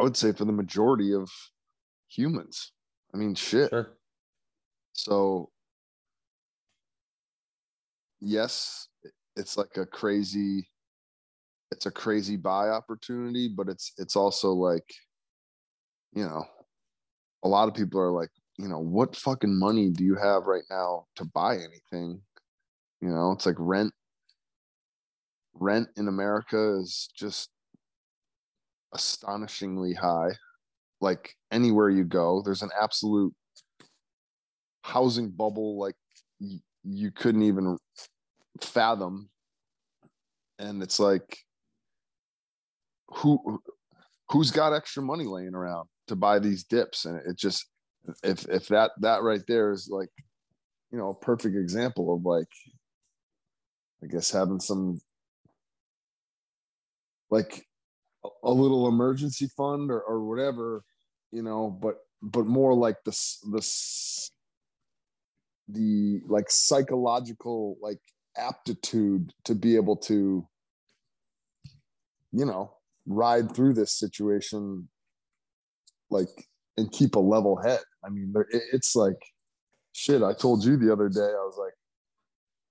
I 0.00 0.04
would 0.04 0.16
say 0.16 0.32
for 0.32 0.46
the 0.46 0.52
majority 0.52 1.12
of 1.12 1.30
humans. 2.08 2.72
I 3.14 3.18
mean, 3.18 3.34
shit. 3.34 3.68
Sure. 3.70 3.92
So, 4.94 5.50
yes, 8.20 8.88
it's 9.36 9.56
like 9.56 9.76
a 9.76 9.86
crazy, 9.86 10.68
it's 11.70 11.86
a 11.86 11.90
crazy 11.90 12.36
buy 12.36 12.68
opportunity, 12.68 13.48
but 13.48 13.68
it's 13.68 13.92
it's 13.98 14.16
also 14.16 14.52
like, 14.52 14.84
you 16.14 16.24
know, 16.24 16.44
a 17.44 17.48
lot 17.48 17.68
of 17.68 17.74
people 17.74 18.00
are 18.00 18.10
like, 18.10 18.30
you 18.58 18.68
know, 18.68 18.78
what 18.78 19.16
fucking 19.16 19.58
money 19.58 19.90
do 19.90 20.04
you 20.04 20.14
have 20.16 20.44
right 20.46 20.64
now 20.70 21.06
to 21.16 21.24
buy 21.24 21.56
anything? 21.56 22.20
You 23.00 23.08
know, 23.08 23.32
it's 23.32 23.46
like 23.46 23.56
rent. 23.58 23.92
Rent 25.54 25.88
in 25.96 26.08
America 26.08 26.78
is 26.78 27.08
just 27.14 27.50
astonishingly 28.94 29.94
high. 29.94 30.30
Like 31.00 31.34
anywhere 31.50 31.90
you 31.90 32.04
go, 32.04 32.42
there's 32.44 32.62
an 32.62 32.70
absolute 32.80 33.34
housing 34.82 35.30
bubble 35.30 35.78
like 35.78 35.94
you 36.84 37.10
couldn't 37.10 37.42
even 37.42 37.78
fathom. 38.60 39.28
And 40.58 40.82
it's 40.82 41.00
like 41.00 41.38
who 43.08 43.60
who's 44.30 44.50
got 44.50 44.72
extra 44.72 45.02
money 45.02 45.24
laying 45.24 45.54
around 45.54 45.88
to 46.08 46.16
buy 46.16 46.38
these 46.38 46.64
dips 46.64 47.04
and 47.04 47.20
it 47.26 47.36
just 47.36 47.66
if 48.22 48.48
if 48.48 48.68
that 48.68 48.90
that 49.00 49.22
right 49.22 49.42
there 49.46 49.70
is 49.70 49.88
like 49.90 50.08
you 50.90 50.98
know 50.98 51.10
a 51.10 51.14
perfect 51.14 51.54
example 51.56 52.14
of 52.14 52.24
like 52.24 52.48
i 54.02 54.06
guess 54.06 54.30
having 54.30 54.60
some 54.60 54.98
like 57.30 57.66
a 58.44 58.50
little 58.50 58.88
emergency 58.88 59.48
fund 59.56 59.90
or, 59.90 60.00
or 60.00 60.24
whatever, 60.24 60.84
you 61.32 61.42
know, 61.42 61.70
but 61.70 61.96
but 62.20 62.46
more 62.46 62.74
like 62.74 62.96
this 63.04 63.44
this 63.52 64.30
the 65.68 66.20
like 66.28 66.50
psychological 66.50 67.76
like 67.80 67.98
aptitude 68.36 69.32
to 69.44 69.54
be 69.54 69.76
able 69.76 69.96
to 69.96 70.46
you 72.32 72.44
know 72.44 72.72
ride 73.06 73.54
through 73.54 73.74
this 73.74 73.92
situation 73.92 74.88
like 76.10 76.48
and 76.76 76.90
keep 76.92 77.14
a 77.14 77.20
level 77.20 77.56
head 77.56 77.80
i 78.04 78.08
mean 78.08 78.32
it's 78.72 78.96
like 78.96 79.20
shit 79.92 80.22
i 80.22 80.32
told 80.32 80.64
you 80.64 80.76
the 80.76 80.90
other 80.90 81.08
day 81.08 81.20
i 81.20 81.44
was 81.44 81.56
like 81.58 81.74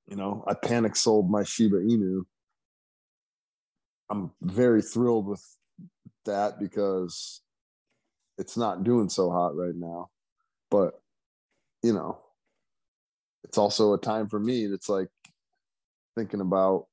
you 0.08 0.16
know 0.16 0.44
i 0.48 0.54
panic 0.54 0.96
sold 0.96 1.30
my 1.30 1.44
shiba 1.44 1.78
inu 1.78 2.24
I'm 4.12 4.32
very 4.42 4.82
thrilled 4.82 5.26
with 5.26 5.42
that 6.26 6.60
because 6.60 7.42
it's 8.38 8.58
not 8.58 8.84
doing 8.84 9.08
so 9.08 9.32
hot 9.32 9.56
right 9.56 9.74
now. 9.74 10.10
But 10.70 11.02
you 11.82 11.94
know, 11.94 12.20
it's 13.46 13.58
also 13.58 13.94
a 13.94 13.98
time 13.98 14.28
for 14.28 14.40
me 14.40 14.68
that's 14.68 14.90
like 14.90 15.08
thinking 16.16 16.42
about 16.42 16.86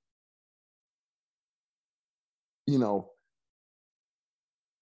you 2.67 2.79
know 2.79 3.11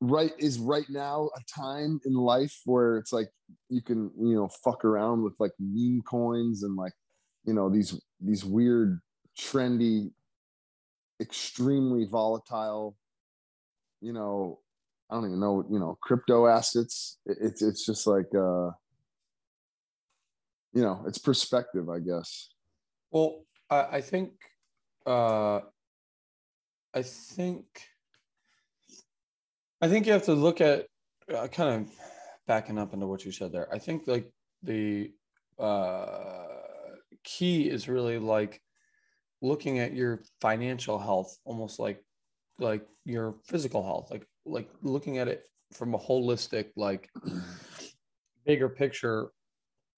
right 0.00 0.32
is 0.38 0.58
right 0.58 0.88
now 0.90 1.30
a 1.36 1.40
time 1.60 2.00
in 2.04 2.12
life 2.14 2.60
where 2.64 2.98
it's 2.98 3.12
like 3.12 3.28
you 3.70 3.80
can 3.80 4.10
you 4.18 4.34
know 4.34 4.48
fuck 4.62 4.84
around 4.84 5.22
with 5.22 5.34
like 5.38 5.52
meme 5.58 6.02
coins 6.02 6.62
and 6.62 6.76
like 6.76 6.92
you 7.44 7.54
know 7.54 7.70
these 7.70 7.98
these 8.20 8.44
weird 8.44 9.00
trendy 9.38 10.10
extremely 11.20 12.04
volatile 12.04 12.96
you 14.02 14.12
know 14.12 14.58
i 15.10 15.14
don't 15.14 15.24
even 15.24 15.40
know 15.40 15.64
you 15.70 15.78
know 15.78 15.96
crypto 16.02 16.46
assets. 16.46 17.18
It's 17.26 17.62
it's 17.62 17.86
just 17.86 18.06
like 18.06 18.28
uh 18.34 18.70
you 20.74 20.82
know 20.82 21.04
it's 21.06 21.18
perspective 21.18 21.88
i 21.88 21.98
guess. 22.00 22.50
Well 23.10 23.44
i, 23.70 23.86
I 23.92 24.00
think 24.00 24.32
uh 25.06 25.60
i 26.94 27.02
think 27.02 27.64
i 29.80 29.88
think 29.88 30.06
you 30.06 30.12
have 30.12 30.24
to 30.24 30.34
look 30.34 30.60
at 30.60 30.86
uh, 31.34 31.48
kind 31.48 31.82
of 31.82 31.90
backing 32.46 32.78
up 32.78 32.94
into 32.94 33.06
what 33.06 33.24
you 33.24 33.32
said 33.32 33.52
there. 33.52 33.72
I 33.72 33.78
think 33.78 34.06
like 34.06 34.30
the 34.62 35.12
uh 35.58 36.44
key 37.24 37.68
is 37.68 37.88
really 37.88 38.18
like 38.18 38.60
looking 39.42 39.78
at 39.78 39.94
your 39.94 40.22
financial 40.40 40.98
health 40.98 41.38
almost 41.44 41.78
like 41.78 42.04
like 42.58 42.86
your 43.04 43.36
physical 43.44 43.82
health 43.82 44.10
like 44.10 44.26
like 44.44 44.68
looking 44.82 45.18
at 45.18 45.28
it 45.28 45.44
from 45.72 45.94
a 45.94 45.98
holistic 45.98 46.66
like 46.76 47.10
bigger 48.44 48.68
picture 48.68 49.30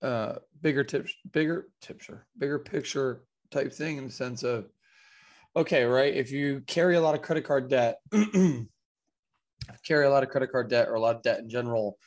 uh 0.03 0.37
bigger 0.63 0.85
tips 0.85 1.13
bigger 1.33 1.69
tipster 1.81 2.27
bigger 2.39 2.59
picture 2.59 3.25
type 3.51 3.73
thing 3.73 3.99
in 3.99 4.07
the 4.07 4.13
sense 4.13 4.43
of 4.43 4.67
okay 5.57 5.85
right 5.85 6.15
if 6.15 6.31
you 6.31 6.63
carry 6.67 6.97
a 6.97 7.01
lot 7.01 7.15
of 7.15 7.23
credit 7.23 7.45
card 7.45 7.69
debt 7.69 7.99
carry 9.85 10.07
a 10.07 10.11
lot 10.11 10.23
of 10.23 10.29
credit 10.29 10.51
card 10.53 10.69
debt 10.69 10.89
or 10.89 10.95
a 10.95 11.01
lot 11.01 11.17
of 11.17 11.23
debt 11.23 11.41
in 11.41 11.49
general 11.49 11.99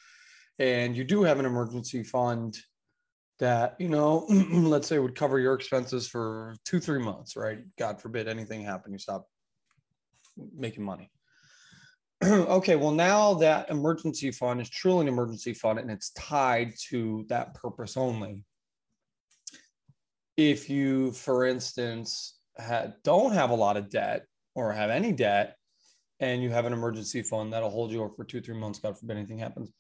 and 0.60 0.96
you 0.96 1.04
do 1.04 1.24
have 1.24 1.40
an 1.40 1.46
emergency 1.46 2.04
fund 2.04 2.58
that 3.40 3.76
you 3.80 3.90
know 3.90 4.26
let's 4.52 4.88
say 4.88 5.00
would 5.00 5.16
cover 5.16 5.40
your 5.40 5.56
expenses 5.56 6.08
for 6.08 6.56
two 6.64 6.80
three 6.80 7.00
months 7.00 7.36
right? 7.36 7.60
God 7.78 8.00
forbid 8.00 8.28
anything 8.28 8.64
happen 8.64 8.94
you 8.94 9.00
stop 9.00 9.28
making 10.56 10.86
money. 10.86 11.12
Okay 12.24 12.76
well 12.76 12.92
now 12.92 13.34
that 13.34 13.70
emergency 13.72 14.30
fund 14.30 14.62
is 14.62 14.70
truly 14.70 15.02
an 15.02 15.08
emergency 15.08 15.54
fund 15.54 15.80
and 15.80 15.90
it's 15.90 16.12
tied 16.12 16.72
to 16.90 17.26
that 17.30 17.56
purpose 17.56 17.98
only 17.98 18.46
if 20.38 20.70
you 20.70 21.12
for 21.12 21.46
instance 21.46 22.40
don't 23.04 23.34
have 23.34 23.50
a 23.50 23.56
lot 23.56 23.78
of 23.78 23.90
debt 23.90 24.26
or 24.56 24.72
have 24.72 24.90
any 24.90 25.12
debt 25.12 25.56
and 26.20 26.44
you 26.44 26.50
have 26.50 26.66
an 26.66 26.74
emergency 26.74 27.22
fund 27.22 27.52
that'll 27.52 27.70
hold 27.70 27.92
you 27.92 28.02
over 28.04 28.14
for 28.14 28.24
two 28.24 28.42
three 28.42 28.58
months 28.58 28.80
god 28.80 28.98
forbid 28.98 29.18
anything 29.18 29.40
happens 29.40 29.72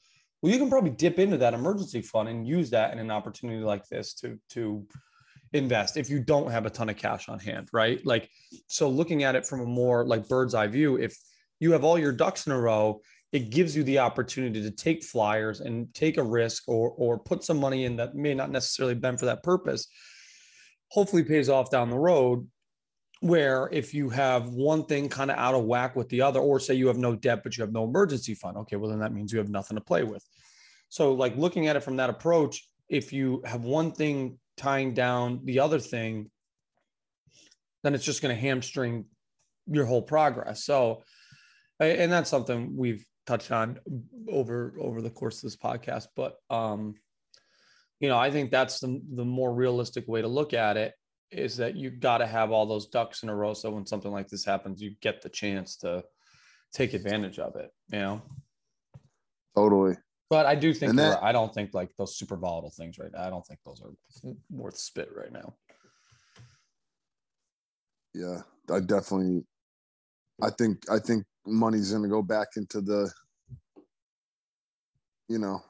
well, 0.41 0.51
you 0.51 0.57
can 0.57 0.69
probably 0.69 0.89
dip 0.89 1.19
into 1.19 1.37
that 1.37 1.53
emergency 1.53 2.01
fund 2.01 2.27
and 2.27 2.47
use 2.47 2.71
that 2.71 2.93
in 2.93 2.99
an 2.99 3.11
opportunity 3.11 3.61
like 3.61 3.87
this 3.87 4.13
to 4.15 4.39
to 4.49 4.85
invest 5.53 5.97
if 5.97 6.09
you 6.09 6.19
don't 6.19 6.49
have 6.49 6.65
a 6.65 6.69
ton 6.69 6.89
of 6.89 6.95
cash 6.95 7.27
on 7.27 7.37
hand, 7.37 7.67
right? 7.73 8.03
Like, 8.05 8.29
so 8.67 8.89
looking 8.89 9.23
at 9.23 9.35
it 9.35 9.45
from 9.45 9.59
a 9.59 9.65
more 9.65 10.05
like 10.05 10.27
bird's 10.27 10.55
eye 10.55 10.67
view, 10.67 10.95
if 10.95 11.15
you 11.59 11.73
have 11.73 11.83
all 11.83 11.99
your 11.99 12.13
ducks 12.13 12.47
in 12.47 12.53
a 12.53 12.59
row, 12.59 13.01
it 13.33 13.49
gives 13.49 13.75
you 13.75 13.83
the 13.83 13.99
opportunity 13.99 14.61
to 14.63 14.71
take 14.71 15.03
flyers 15.03 15.59
and 15.59 15.93
take 15.93 16.17
a 16.17 16.23
risk 16.23 16.63
or 16.67 16.91
or 16.97 17.19
put 17.19 17.43
some 17.43 17.59
money 17.59 17.85
in 17.85 17.97
that 17.97 18.15
may 18.15 18.33
not 18.33 18.49
necessarily 18.49 18.95
been 18.95 19.17
for 19.17 19.25
that 19.25 19.43
purpose 19.43 19.87
hopefully 20.91 21.23
pays 21.23 21.47
off 21.47 21.71
down 21.71 21.89
the 21.89 21.97
road 21.97 22.45
where 23.21 23.69
if 23.71 23.93
you 23.93 24.09
have 24.09 24.49
one 24.49 24.83
thing 24.83 25.07
kind 25.07 25.31
of 25.31 25.37
out 25.37 25.55
of 25.55 25.63
whack 25.63 25.95
with 25.95 26.09
the 26.09 26.21
other 26.21 26.39
or 26.39 26.59
say 26.59 26.73
you 26.73 26.87
have 26.87 26.97
no 26.97 27.15
debt 27.15 27.41
but 27.43 27.55
you 27.55 27.61
have 27.61 27.71
no 27.71 27.85
emergency 27.85 28.33
fund 28.33 28.57
okay 28.57 28.75
well 28.75 28.89
then 28.89 28.99
that 28.99 29.13
means 29.13 29.31
you 29.31 29.39
have 29.39 29.49
nothing 29.49 29.77
to 29.77 29.83
play 29.83 30.03
with. 30.03 30.23
So 30.89 31.13
like 31.13 31.37
looking 31.37 31.67
at 31.67 31.77
it 31.77 31.83
from 31.83 31.95
that 31.97 32.09
approach 32.09 32.67
if 32.89 33.13
you 33.13 33.41
have 33.45 33.63
one 33.63 33.93
thing 33.93 34.37
tying 34.57 34.93
down 34.93 35.39
the 35.45 35.59
other 35.59 35.79
thing 35.79 36.29
then 37.83 37.95
it's 37.95 38.05
just 38.05 38.21
going 38.21 38.35
to 38.35 38.39
hamstring 38.39 39.05
your 39.67 39.85
whole 39.85 40.03
progress. 40.03 40.65
So 40.65 41.03
and 41.79 42.11
that's 42.11 42.29
something 42.29 42.75
we've 42.75 43.05
touched 43.25 43.51
on 43.51 43.79
over 44.29 44.75
over 44.77 45.01
the 45.01 45.09
course 45.09 45.37
of 45.37 45.43
this 45.43 45.55
podcast 45.55 46.07
but 46.15 46.35
um 46.49 46.95
you 48.01 48.09
know 48.09 48.17
i 48.17 48.29
think 48.29 48.51
that's 48.51 48.79
the, 48.79 48.99
the 49.13 49.23
more 49.23 49.53
realistic 49.53 50.05
way 50.07 50.21
to 50.21 50.27
look 50.27 50.53
at 50.53 50.75
it 50.75 50.93
is 51.31 51.55
that 51.55 51.77
you 51.77 51.89
got 51.89 52.17
to 52.17 52.27
have 52.27 52.51
all 52.51 52.65
those 52.65 52.87
ducks 52.87 53.23
in 53.23 53.29
a 53.29 53.35
row. 53.35 53.53
So 53.53 53.71
when 53.71 53.85
something 53.85 54.11
like 54.11 54.27
this 54.27 54.43
happens 54.43 54.81
you 54.81 54.95
get 55.01 55.21
the 55.21 55.29
chance 55.29 55.77
to 55.77 56.03
take 56.73 56.93
advantage 56.93 57.39
of 57.39 57.55
it 57.55 57.69
you 57.89 57.99
know? 57.99 58.21
Totally. 59.55 59.95
But 60.29 60.45
i 60.45 60.55
do 60.55 60.73
think 60.73 60.95
that, 60.95 61.23
i 61.23 61.31
don't 61.31 61.53
think 61.53 61.73
like 61.73 61.91
those 61.97 62.17
super 62.17 62.35
volatile 62.35 62.73
things 62.75 62.97
right 62.97 63.11
now 63.13 63.25
i 63.25 63.29
don't 63.29 63.45
think 63.45 63.59
those 63.65 63.81
are 63.81 64.33
worth 64.49 64.77
spit 64.77 65.09
right 65.15 65.31
now. 65.31 65.53
Yeah 68.13 68.41
i 68.69 68.79
definitely 68.79 69.43
i 70.41 70.49
think 70.49 70.89
i 70.89 70.97
think 70.99 71.23
money's 71.45 71.91
going 71.91 72.03
to 72.03 72.09
go 72.09 72.21
back 72.21 72.49
into 72.55 72.81
the 72.81 73.11
you 75.27 75.39
know 75.39 75.61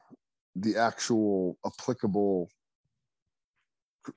the 0.56 0.76
actual 0.76 1.58
applicable 1.66 2.50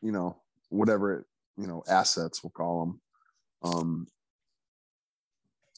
you 0.03 0.13
know 0.13 0.37
whatever 0.71 1.19
it 1.19 1.25
you 1.57 1.67
know 1.67 1.83
assets 1.89 2.43
we'll 2.43 2.51
call 2.51 2.81
them 2.85 3.01
um 3.73 4.07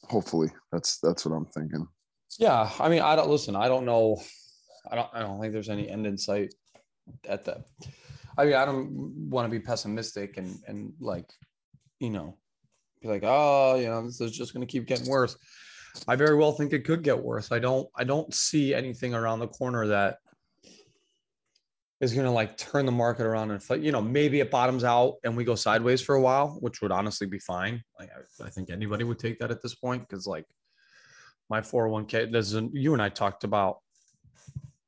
hopefully 0.09 0.49
that's 0.71 0.99
that's 0.99 1.25
what 1.25 1.35
i'm 1.35 1.45
thinking. 1.45 1.87
Yeah 2.39 2.69
i 2.79 2.89
mean 2.89 3.01
i 3.01 3.15
don't 3.15 3.29
listen 3.29 3.55
i 3.55 3.67
don't 3.67 3.85
know 3.85 4.21
i 4.89 4.95
don't 4.95 5.09
i 5.13 5.19
don't 5.19 5.39
think 5.39 5.53
there's 5.53 5.69
any 5.69 5.89
end 5.89 6.07
in 6.07 6.17
sight 6.17 6.53
at 7.27 7.45
that 7.45 7.65
i 8.37 8.45
mean 8.45 8.53
i 8.53 8.65
don't 8.65 9.29
want 9.29 9.45
to 9.45 9.51
be 9.51 9.63
pessimistic 9.63 10.37
and 10.37 10.57
and 10.67 10.93
like 10.99 11.29
you 11.99 12.09
know 12.09 12.37
be 13.01 13.07
like 13.07 13.23
oh 13.25 13.75
you 13.75 13.87
know 13.87 14.05
this 14.05 14.21
is 14.21 14.35
just 14.35 14.53
going 14.53 14.65
to 14.65 14.71
keep 14.71 14.87
getting 14.87 15.07
worse. 15.07 15.37
I 16.07 16.15
very 16.15 16.35
well 16.35 16.51
think 16.51 16.73
it 16.73 16.85
could 16.85 17.01
get 17.01 17.21
worse. 17.21 17.51
I 17.51 17.59
don't 17.59 17.87
i 17.95 18.03
don't 18.03 18.33
see 18.33 18.73
anything 18.73 19.13
around 19.13 19.39
the 19.39 19.47
corner 19.47 19.87
that 19.87 20.17
is 21.99 22.13
going 22.13 22.25
to 22.25 22.31
like 22.31 22.57
turn 22.57 22.85
the 22.85 22.91
market 22.91 23.25
around 23.25 23.51
and 23.51 23.83
you 23.83 23.91
know 23.91 24.01
maybe 24.01 24.39
it 24.39 24.51
bottoms 24.51 24.83
out 24.83 25.15
and 25.23 25.35
we 25.35 25.43
go 25.43 25.55
sideways 25.55 26.01
for 26.01 26.15
a 26.15 26.21
while 26.21 26.57
which 26.59 26.81
would 26.81 26.91
honestly 26.91 27.27
be 27.27 27.39
fine. 27.39 27.81
Like 27.99 28.09
i, 28.15 28.45
I 28.45 28.49
think 28.49 28.69
anybody 28.69 29.03
would 29.03 29.19
take 29.19 29.39
that 29.39 29.51
at 29.51 29.61
this 29.61 29.75
point 29.75 30.07
because 30.07 30.27
like 30.27 30.45
my 31.49 31.61
401k 31.61 32.31
there's 32.31 32.53
a, 32.55 32.67
you 32.71 32.93
and 32.93 33.01
i 33.01 33.09
talked 33.09 33.43
about 33.43 33.77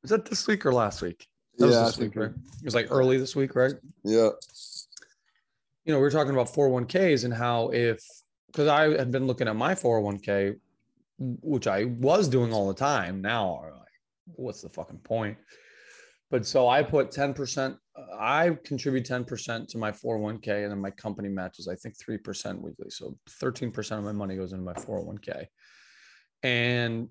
is 0.03 0.11
that 0.11 0.25
this 0.25 0.47
week 0.47 0.65
or 0.65 0.73
last 0.73 1.01
week? 1.01 1.27
That 1.57 1.69
yeah 1.69 1.83
was 1.83 1.95
this 1.95 1.97
week 1.97 2.15
right? 2.15 2.29
it 2.29 2.65
was 2.65 2.75
like 2.75 2.87
early 2.89 3.17
this 3.17 3.35
week 3.35 3.55
right? 3.55 3.73
Yeah. 4.03 4.29
You 5.85 5.93
know 5.93 5.97
we 5.97 6.03
were 6.03 6.11
talking 6.11 6.33
about 6.33 6.47
401ks 6.47 7.25
and 7.25 7.33
how 7.33 7.69
if 7.69 8.03
because 8.47 8.67
i 8.67 8.89
had 8.97 9.11
been 9.11 9.25
looking 9.25 9.47
at 9.47 9.55
my 9.55 9.73
401k 9.73 10.59
which 11.17 11.67
i 11.67 11.85
was 11.85 12.27
doing 12.27 12.53
all 12.53 12.67
the 12.67 12.73
time 12.73 13.21
now 13.21 13.61
like, 13.63 13.87
what's 14.35 14.61
the 14.61 14.69
fucking 14.69 14.99
point 14.99 15.37
but 16.31 16.45
so 16.45 16.67
I 16.67 16.83
put 16.83 17.11
10%, 17.11 17.75
I 18.19 18.57
contribute 18.63 19.05
10% 19.05 19.67
to 19.67 19.77
my 19.77 19.91
401k 19.91 20.63
and 20.63 20.71
then 20.71 20.79
my 20.79 20.91
company 20.91 21.29
matches, 21.29 21.67
I 21.67 21.75
think 21.75 21.95
3% 21.97 22.61
weekly. 22.61 22.89
So 22.89 23.17
13% 23.41 23.97
of 23.97 24.03
my 24.03 24.11
money 24.11 24.35
goes 24.35 24.53
into 24.53 24.63
my 24.63 24.73
401k. 24.73 25.47
And 26.43 27.09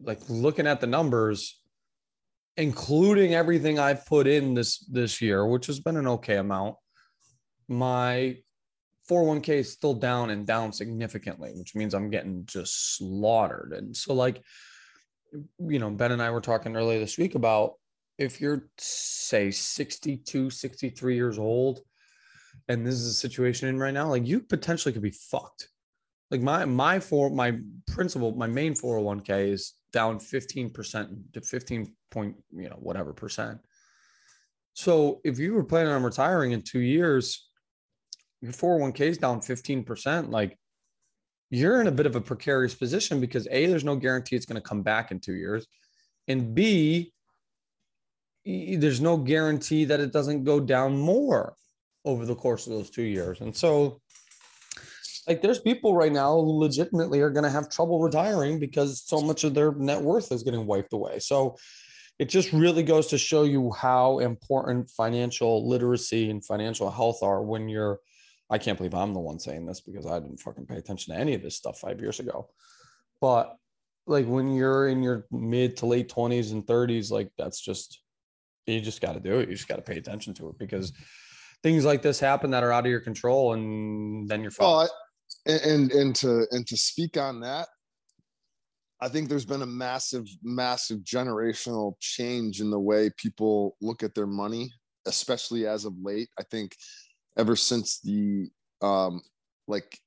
like 0.00 0.20
looking 0.28 0.66
at 0.66 0.80
the 0.80 0.86
numbers, 0.86 1.60
including 2.56 3.34
everything 3.34 3.78
I've 3.78 4.06
put 4.06 4.26
in 4.26 4.54
this 4.54 4.78
this 4.78 5.20
year, 5.20 5.46
which 5.46 5.66
has 5.66 5.78
been 5.78 5.96
an 5.98 6.08
okay 6.08 6.36
amount, 6.36 6.76
my 7.68 8.38
401k 9.10 9.48
is 9.50 9.72
still 9.72 9.94
down 9.94 10.30
and 10.30 10.46
down 10.46 10.72
significantly, 10.72 11.52
which 11.54 11.74
means 11.74 11.94
I'm 11.94 12.10
getting 12.10 12.44
just 12.46 12.96
slaughtered. 12.96 13.74
And 13.76 13.94
so 13.94 14.14
like, 14.14 14.42
you 15.58 15.78
know, 15.78 15.90
Ben 15.90 16.12
and 16.12 16.22
I 16.22 16.30
were 16.30 16.40
talking 16.40 16.74
earlier 16.74 16.98
this 16.98 17.18
week 17.18 17.34
about 17.34 17.74
if 18.18 18.40
you're 18.40 18.68
say 18.78 19.50
62 19.50 20.50
63 20.50 21.14
years 21.14 21.38
old 21.38 21.80
and 22.68 22.86
this 22.86 22.94
is 22.94 23.06
a 23.06 23.14
situation 23.14 23.68
in 23.68 23.78
right 23.78 23.94
now 23.94 24.08
like 24.08 24.26
you 24.26 24.40
potentially 24.40 24.92
could 24.92 25.02
be 25.02 25.10
fucked. 25.10 25.68
Like 26.30 26.40
my 26.40 26.64
my 26.64 26.98
for 26.98 27.30
my 27.30 27.58
principal 27.86 28.34
my 28.34 28.46
main 28.46 28.74
401k 28.74 29.52
is 29.52 29.74
down 29.92 30.18
15% 30.18 31.32
to 31.34 31.40
15 31.40 31.94
point 32.10 32.36
you 32.52 32.68
know 32.68 32.78
whatever 32.80 33.12
percent. 33.12 33.58
So 34.74 35.20
if 35.24 35.38
you 35.38 35.54
were 35.54 35.64
planning 35.64 35.92
on 35.92 36.02
retiring 36.02 36.52
in 36.52 36.62
two 36.62 36.80
years 36.80 37.48
your 38.40 38.52
401k 38.52 39.00
is 39.00 39.18
down 39.18 39.40
15% 39.40 40.30
like 40.30 40.58
you're 41.50 41.80
in 41.80 41.86
a 41.86 41.92
bit 41.92 42.06
of 42.06 42.16
a 42.16 42.20
precarious 42.20 42.74
position 42.74 43.20
because 43.20 43.46
a 43.50 43.66
there's 43.66 43.84
no 43.84 43.96
guarantee 43.96 44.36
it's 44.36 44.46
going 44.46 44.60
to 44.60 44.68
come 44.68 44.82
back 44.82 45.10
in 45.10 45.20
two 45.20 45.34
years 45.34 45.66
and 46.28 46.54
b 46.54 47.12
there's 48.46 49.00
no 49.00 49.16
guarantee 49.16 49.84
that 49.86 50.00
it 50.00 50.12
doesn't 50.12 50.44
go 50.44 50.60
down 50.60 50.96
more 50.96 51.54
over 52.04 52.24
the 52.24 52.34
course 52.34 52.66
of 52.66 52.72
those 52.72 52.90
two 52.90 53.02
years. 53.02 53.40
And 53.40 53.54
so, 53.54 54.00
like, 55.26 55.42
there's 55.42 55.58
people 55.58 55.96
right 55.96 56.12
now 56.12 56.40
who 56.40 56.60
legitimately 56.60 57.20
are 57.20 57.30
going 57.30 57.44
to 57.44 57.50
have 57.50 57.68
trouble 57.68 58.00
retiring 58.00 58.60
because 58.60 59.02
so 59.04 59.20
much 59.20 59.42
of 59.42 59.54
their 59.54 59.72
net 59.72 60.00
worth 60.00 60.30
is 60.30 60.44
getting 60.44 60.66
wiped 60.66 60.92
away. 60.92 61.18
So, 61.18 61.56
it 62.18 62.28
just 62.30 62.52
really 62.52 62.82
goes 62.82 63.08
to 63.08 63.18
show 63.18 63.42
you 63.42 63.72
how 63.72 64.20
important 64.20 64.88
financial 64.88 65.68
literacy 65.68 66.30
and 66.30 66.44
financial 66.44 66.90
health 66.90 67.22
are 67.22 67.42
when 67.42 67.68
you're. 67.68 67.98
I 68.48 68.58
can't 68.58 68.78
believe 68.78 68.94
I'm 68.94 69.12
the 69.12 69.18
one 69.18 69.40
saying 69.40 69.66
this 69.66 69.80
because 69.80 70.06
I 70.06 70.20
didn't 70.20 70.38
fucking 70.38 70.66
pay 70.66 70.76
attention 70.76 71.12
to 71.12 71.20
any 71.20 71.34
of 71.34 71.42
this 71.42 71.56
stuff 71.56 71.80
five 71.80 72.00
years 72.00 72.20
ago. 72.20 72.48
But 73.20 73.56
like 74.06 74.24
when 74.26 74.54
you're 74.54 74.88
in 74.88 75.02
your 75.02 75.26
mid 75.32 75.78
to 75.78 75.86
late 75.86 76.08
20s 76.08 76.52
and 76.52 76.64
30s, 76.64 77.10
like 77.10 77.30
that's 77.36 77.60
just 77.60 78.00
you 78.66 78.80
just 78.80 79.00
got 79.00 79.12
to 79.12 79.20
do 79.20 79.38
it. 79.38 79.48
You 79.48 79.54
just 79.54 79.68
got 79.68 79.76
to 79.76 79.82
pay 79.82 79.96
attention 79.96 80.34
to 80.34 80.48
it 80.48 80.58
because 80.58 80.92
things 81.62 81.84
like 81.84 82.02
this 82.02 82.20
happen 82.20 82.50
that 82.50 82.62
are 82.62 82.72
out 82.72 82.84
of 82.84 82.90
your 82.90 83.00
control, 83.00 83.52
and 83.52 84.28
then 84.28 84.42
you're 84.42 84.50
fine. 84.50 84.88
Oh, 84.88 84.88
and 85.46 85.92
and 85.92 86.14
to 86.16 86.46
and 86.50 86.66
to 86.66 86.76
speak 86.76 87.16
on 87.16 87.40
that, 87.40 87.68
I 89.00 89.08
think 89.08 89.28
there's 89.28 89.44
been 89.44 89.62
a 89.62 89.66
massive, 89.66 90.26
massive 90.42 91.00
generational 91.00 91.94
change 92.00 92.60
in 92.60 92.70
the 92.70 92.80
way 92.80 93.10
people 93.16 93.76
look 93.80 94.02
at 94.02 94.14
their 94.14 94.26
money, 94.26 94.72
especially 95.06 95.66
as 95.66 95.84
of 95.84 95.94
late. 96.02 96.28
I 96.38 96.42
think 96.50 96.74
ever 97.36 97.56
since 97.56 98.00
the 98.00 98.48
um 98.82 99.22
like 99.68 99.98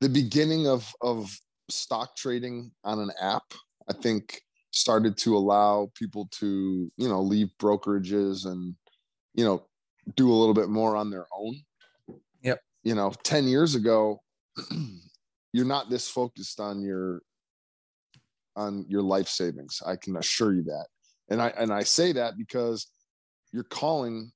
the 0.00 0.08
beginning 0.08 0.66
of 0.66 0.90
of 1.00 1.34
stock 1.70 2.16
trading 2.16 2.70
on 2.84 3.00
an 3.00 3.10
app, 3.20 3.44
I 3.88 3.94
think 3.94 4.40
started 4.78 5.16
to 5.18 5.36
allow 5.36 5.90
people 5.94 6.28
to 6.30 6.90
you 6.96 7.08
know 7.08 7.20
leave 7.20 7.48
brokerages 7.60 8.46
and 8.46 8.74
you 9.34 9.44
know 9.44 9.64
do 10.16 10.30
a 10.30 10.34
little 10.34 10.54
bit 10.54 10.68
more 10.68 10.96
on 10.96 11.10
their 11.10 11.26
own. 11.36 11.56
Yep. 12.42 12.60
You 12.84 12.94
know 12.94 13.12
10 13.24 13.48
years 13.48 13.74
ago 13.74 14.20
you're 15.52 15.64
not 15.64 15.90
this 15.90 16.08
focused 16.08 16.60
on 16.60 16.82
your 16.82 17.22
on 18.56 18.84
your 18.88 19.02
life 19.02 19.28
savings. 19.28 19.82
I 19.86 19.96
can 19.96 20.16
assure 20.16 20.54
you 20.54 20.62
that. 20.64 20.86
And 21.30 21.42
i 21.42 21.48
and 21.58 21.72
i 21.72 21.82
say 21.82 22.12
that 22.12 22.38
because 22.38 22.86
you're 23.52 23.64
calling 23.64 24.32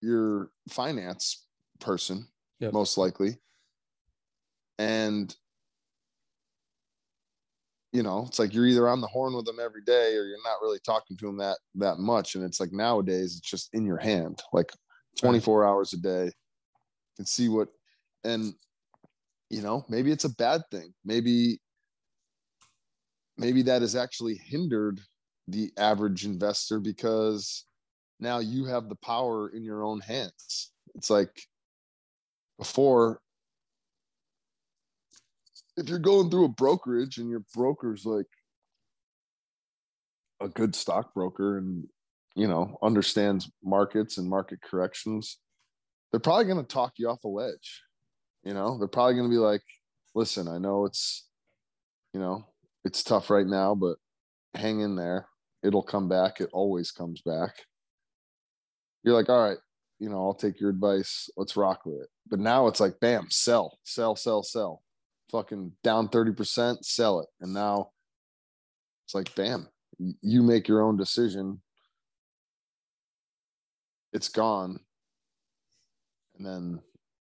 your 0.00 0.50
finance 0.68 1.46
person 1.80 2.26
yep. 2.58 2.72
most 2.72 2.98
likely. 2.98 3.36
And 4.78 5.34
you 7.92 8.02
know 8.02 8.24
it's 8.26 8.38
like 8.38 8.54
you're 8.54 8.66
either 8.66 8.88
on 8.88 9.00
the 9.00 9.06
horn 9.06 9.34
with 9.34 9.44
them 9.44 9.58
every 9.62 9.82
day 9.82 10.16
or 10.16 10.24
you're 10.24 10.38
not 10.44 10.60
really 10.62 10.80
talking 10.84 11.16
to 11.18 11.26
them 11.26 11.36
that 11.36 11.58
that 11.74 11.98
much. 11.98 12.34
And 12.34 12.44
it's 12.44 12.60
like 12.60 12.72
nowadays 12.72 13.36
it's 13.36 13.48
just 13.48 13.68
in 13.74 13.84
your 13.84 13.98
hand 13.98 14.42
like 14.52 14.72
24 15.18 15.66
hours 15.66 15.92
a 15.92 15.98
day. 15.98 16.24
You 16.24 16.32
can 17.16 17.26
see 17.26 17.48
what 17.48 17.68
and 18.24 18.54
you 19.50 19.62
know 19.62 19.84
maybe 19.88 20.10
it's 20.10 20.24
a 20.24 20.34
bad 20.36 20.62
thing. 20.70 20.92
Maybe 21.04 21.60
maybe 23.36 23.62
that 23.62 23.82
has 23.82 23.94
actually 23.94 24.36
hindered 24.36 25.00
the 25.48 25.70
average 25.76 26.24
investor 26.24 26.80
because 26.80 27.64
now 28.20 28.38
you 28.38 28.64
have 28.66 28.88
the 28.88 28.96
power 28.96 29.50
in 29.50 29.64
your 29.64 29.84
own 29.84 30.00
hands. 30.00 30.72
It's 30.94 31.10
like 31.10 31.42
before 32.58 33.20
if 35.76 35.88
you're 35.88 35.98
going 35.98 36.30
through 36.30 36.44
a 36.44 36.48
brokerage 36.48 37.18
and 37.18 37.30
your 37.30 37.44
broker's 37.54 38.04
like 38.04 38.26
a 40.40 40.48
good 40.48 40.74
stockbroker 40.74 41.58
and 41.58 41.84
you 42.34 42.48
know 42.48 42.76
understands 42.82 43.50
markets 43.62 44.18
and 44.18 44.28
market 44.28 44.60
corrections 44.62 45.38
they're 46.10 46.20
probably 46.20 46.44
going 46.44 46.58
to 46.58 46.62
talk 46.74 46.92
you 46.96 47.08
off 47.08 47.24
a 47.24 47.28
ledge 47.28 47.82
you 48.44 48.54
know? 48.54 48.76
They're 48.76 48.88
probably 48.88 49.14
going 49.14 49.30
to 49.30 49.34
be 49.34 49.38
like 49.38 49.62
listen 50.14 50.48
i 50.48 50.58
know 50.58 50.84
it's 50.84 51.26
you 52.12 52.20
know 52.20 52.44
it's 52.84 53.02
tough 53.02 53.30
right 53.30 53.46
now 53.46 53.74
but 53.74 53.96
hang 54.54 54.80
in 54.80 54.96
there. 54.96 55.26
It'll 55.62 55.82
come 55.82 56.08
back. 56.08 56.40
It 56.40 56.50
always 56.52 56.90
comes 56.90 57.22
back. 57.22 57.54
You're 59.04 59.14
like 59.14 59.28
all 59.28 59.48
right 59.48 59.58
you 59.98 60.08
know 60.08 60.26
i'll 60.26 60.34
take 60.34 60.60
your 60.60 60.70
advice. 60.70 61.28
Let's 61.36 61.56
rock 61.56 61.86
with 61.86 62.02
it. 62.02 62.08
But 62.28 62.40
now 62.40 62.66
it's 62.66 62.80
like 62.80 63.00
bam 63.00 63.26
sell 63.30 63.78
sell 63.84 64.16
sell 64.16 64.42
sell 64.42 64.82
fucking 65.32 65.72
down 65.82 66.08
30% 66.08 66.84
sell 66.84 67.20
it. 67.20 67.28
And 67.40 67.52
now 67.52 67.90
it's 69.04 69.14
like 69.14 69.34
bam 69.34 69.68
you 70.20 70.42
make 70.42 70.68
your 70.68 70.82
own 70.82 70.96
decision. 70.96 71.60
It's 74.12 74.28
gone. 74.28 74.80
And 76.36 76.46
then 76.46 76.80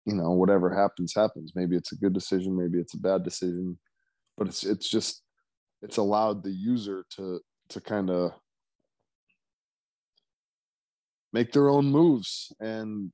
you 0.06 0.16
know 0.16 0.32
whatever 0.32 0.74
happens 0.74 1.14
happens. 1.16 1.54
Maybe 1.56 1.76
it's 1.76 1.92
a 1.92 1.98
good 1.98 2.14
decision 2.14 2.58
maybe 2.58 2.80
it's 2.80 2.94
a 2.94 3.00
bad 3.00 3.24
decision. 3.24 3.78
But 4.38 4.48
it's 4.48 4.64
it's 4.64 4.90
just 4.90 5.22
it's 5.82 5.98
allowed 5.98 6.44
the 6.44 6.52
user 6.52 7.06
to 7.18 7.40
to 7.70 7.82
kind 7.82 8.10
of 8.10 8.34
make 11.32 11.52
their 11.52 11.70
own 11.70 11.86
moves. 11.86 12.52
And 12.60 13.12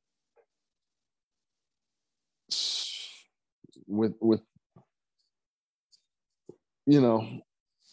with 3.87 4.13
with 4.21 4.41
you 6.85 7.01
know 7.01 7.27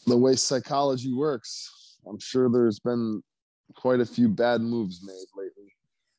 the 0.07 0.17
way 0.17 0.35
psychology 0.35 1.13
works 1.13 1.99
i'm 2.09 2.19
sure 2.19 2.49
there's 2.49 2.79
been 2.79 3.23
quite 3.75 4.01
a 4.01 4.07
few 4.07 4.29
bad 4.29 4.61
moves 4.61 5.03
made 5.05 5.27
lately. 5.37 5.73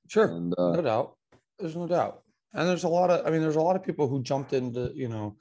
Sure 0.08 0.26
and, 0.26 0.54
uh, 0.58 0.72
no 0.72 0.82
doubt. 0.82 1.16
There's 1.60 1.76
no 1.76 1.88
doubt. 1.88 2.22
And 2.54 2.68
there's 2.68 2.86
a 2.86 2.90
lot 2.90 3.10
of 3.10 3.26
i 3.26 3.30
mean 3.30 3.42
there's 3.42 3.56
a 3.56 3.62
lot 3.62 3.76
of 3.76 3.84
people 3.84 4.08
who 4.08 4.24
jumped 4.24 4.54
into 4.54 4.92
you 4.96 5.10
know 5.10 5.36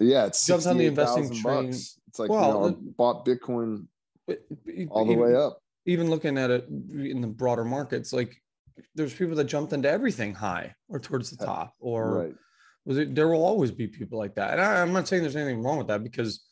yeah 0.00 0.26
it's 0.26 0.44
jumped 0.44 0.66
on 0.66 0.76
the 0.78 0.86
investing 0.86 1.28
train. 1.28 1.66
bucks. 1.66 1.98
it's 2.08 2.18
like 2.18 2.30
well, 2.30 2.64
you 2.64 2.70
know, 2.70 2.78
bought 2.96 3.24
bitcoin 3.24 3.86
all 4.90 5.04
the 5.04 5.12
even, 5.12 5.22
way 5.22 5.34
up. 5.36 5.58
even 5.86 6.10
looking 6.10 6.38
at 6.38 6.50
it 6.50 6.66
in 6.68 7.20
the 7.20 7.26
broader 7.26 7.64
markets 7.64 8.12
like 8.12 8.34
there's 8.94 9.14
people 9.14 9.36
that 9.36 9.44
jumped 9.44 9.72
into 9.72 9.88
everything 9.88 10.34
high 10.34 10.74
or 10.88 10.98
towards 10.98 11.30
the 11.30 11.44
top 11.44 11.74
or 11.78 12.18
right. 12.18 12.34
Was 12.84 12.98
it 12.98 13.14
there 13.14 13.28
will 13.28 13.44
always 13.44 13.70
be 13.70 13.86
people 13.86 14.18
like 14.18 14.34
that. 14.34 14.52
And 14.52 14.60
I, 14.60 14.80
i'm 14.80 14.92
not 14.92 15.08
saying 15.08 15.22
there's 15.22 15.36
anything 15.36 15.62
wrong 15.62 15.78
with 15.78 15.88
that 15.88 16.02
because 16.02 16.44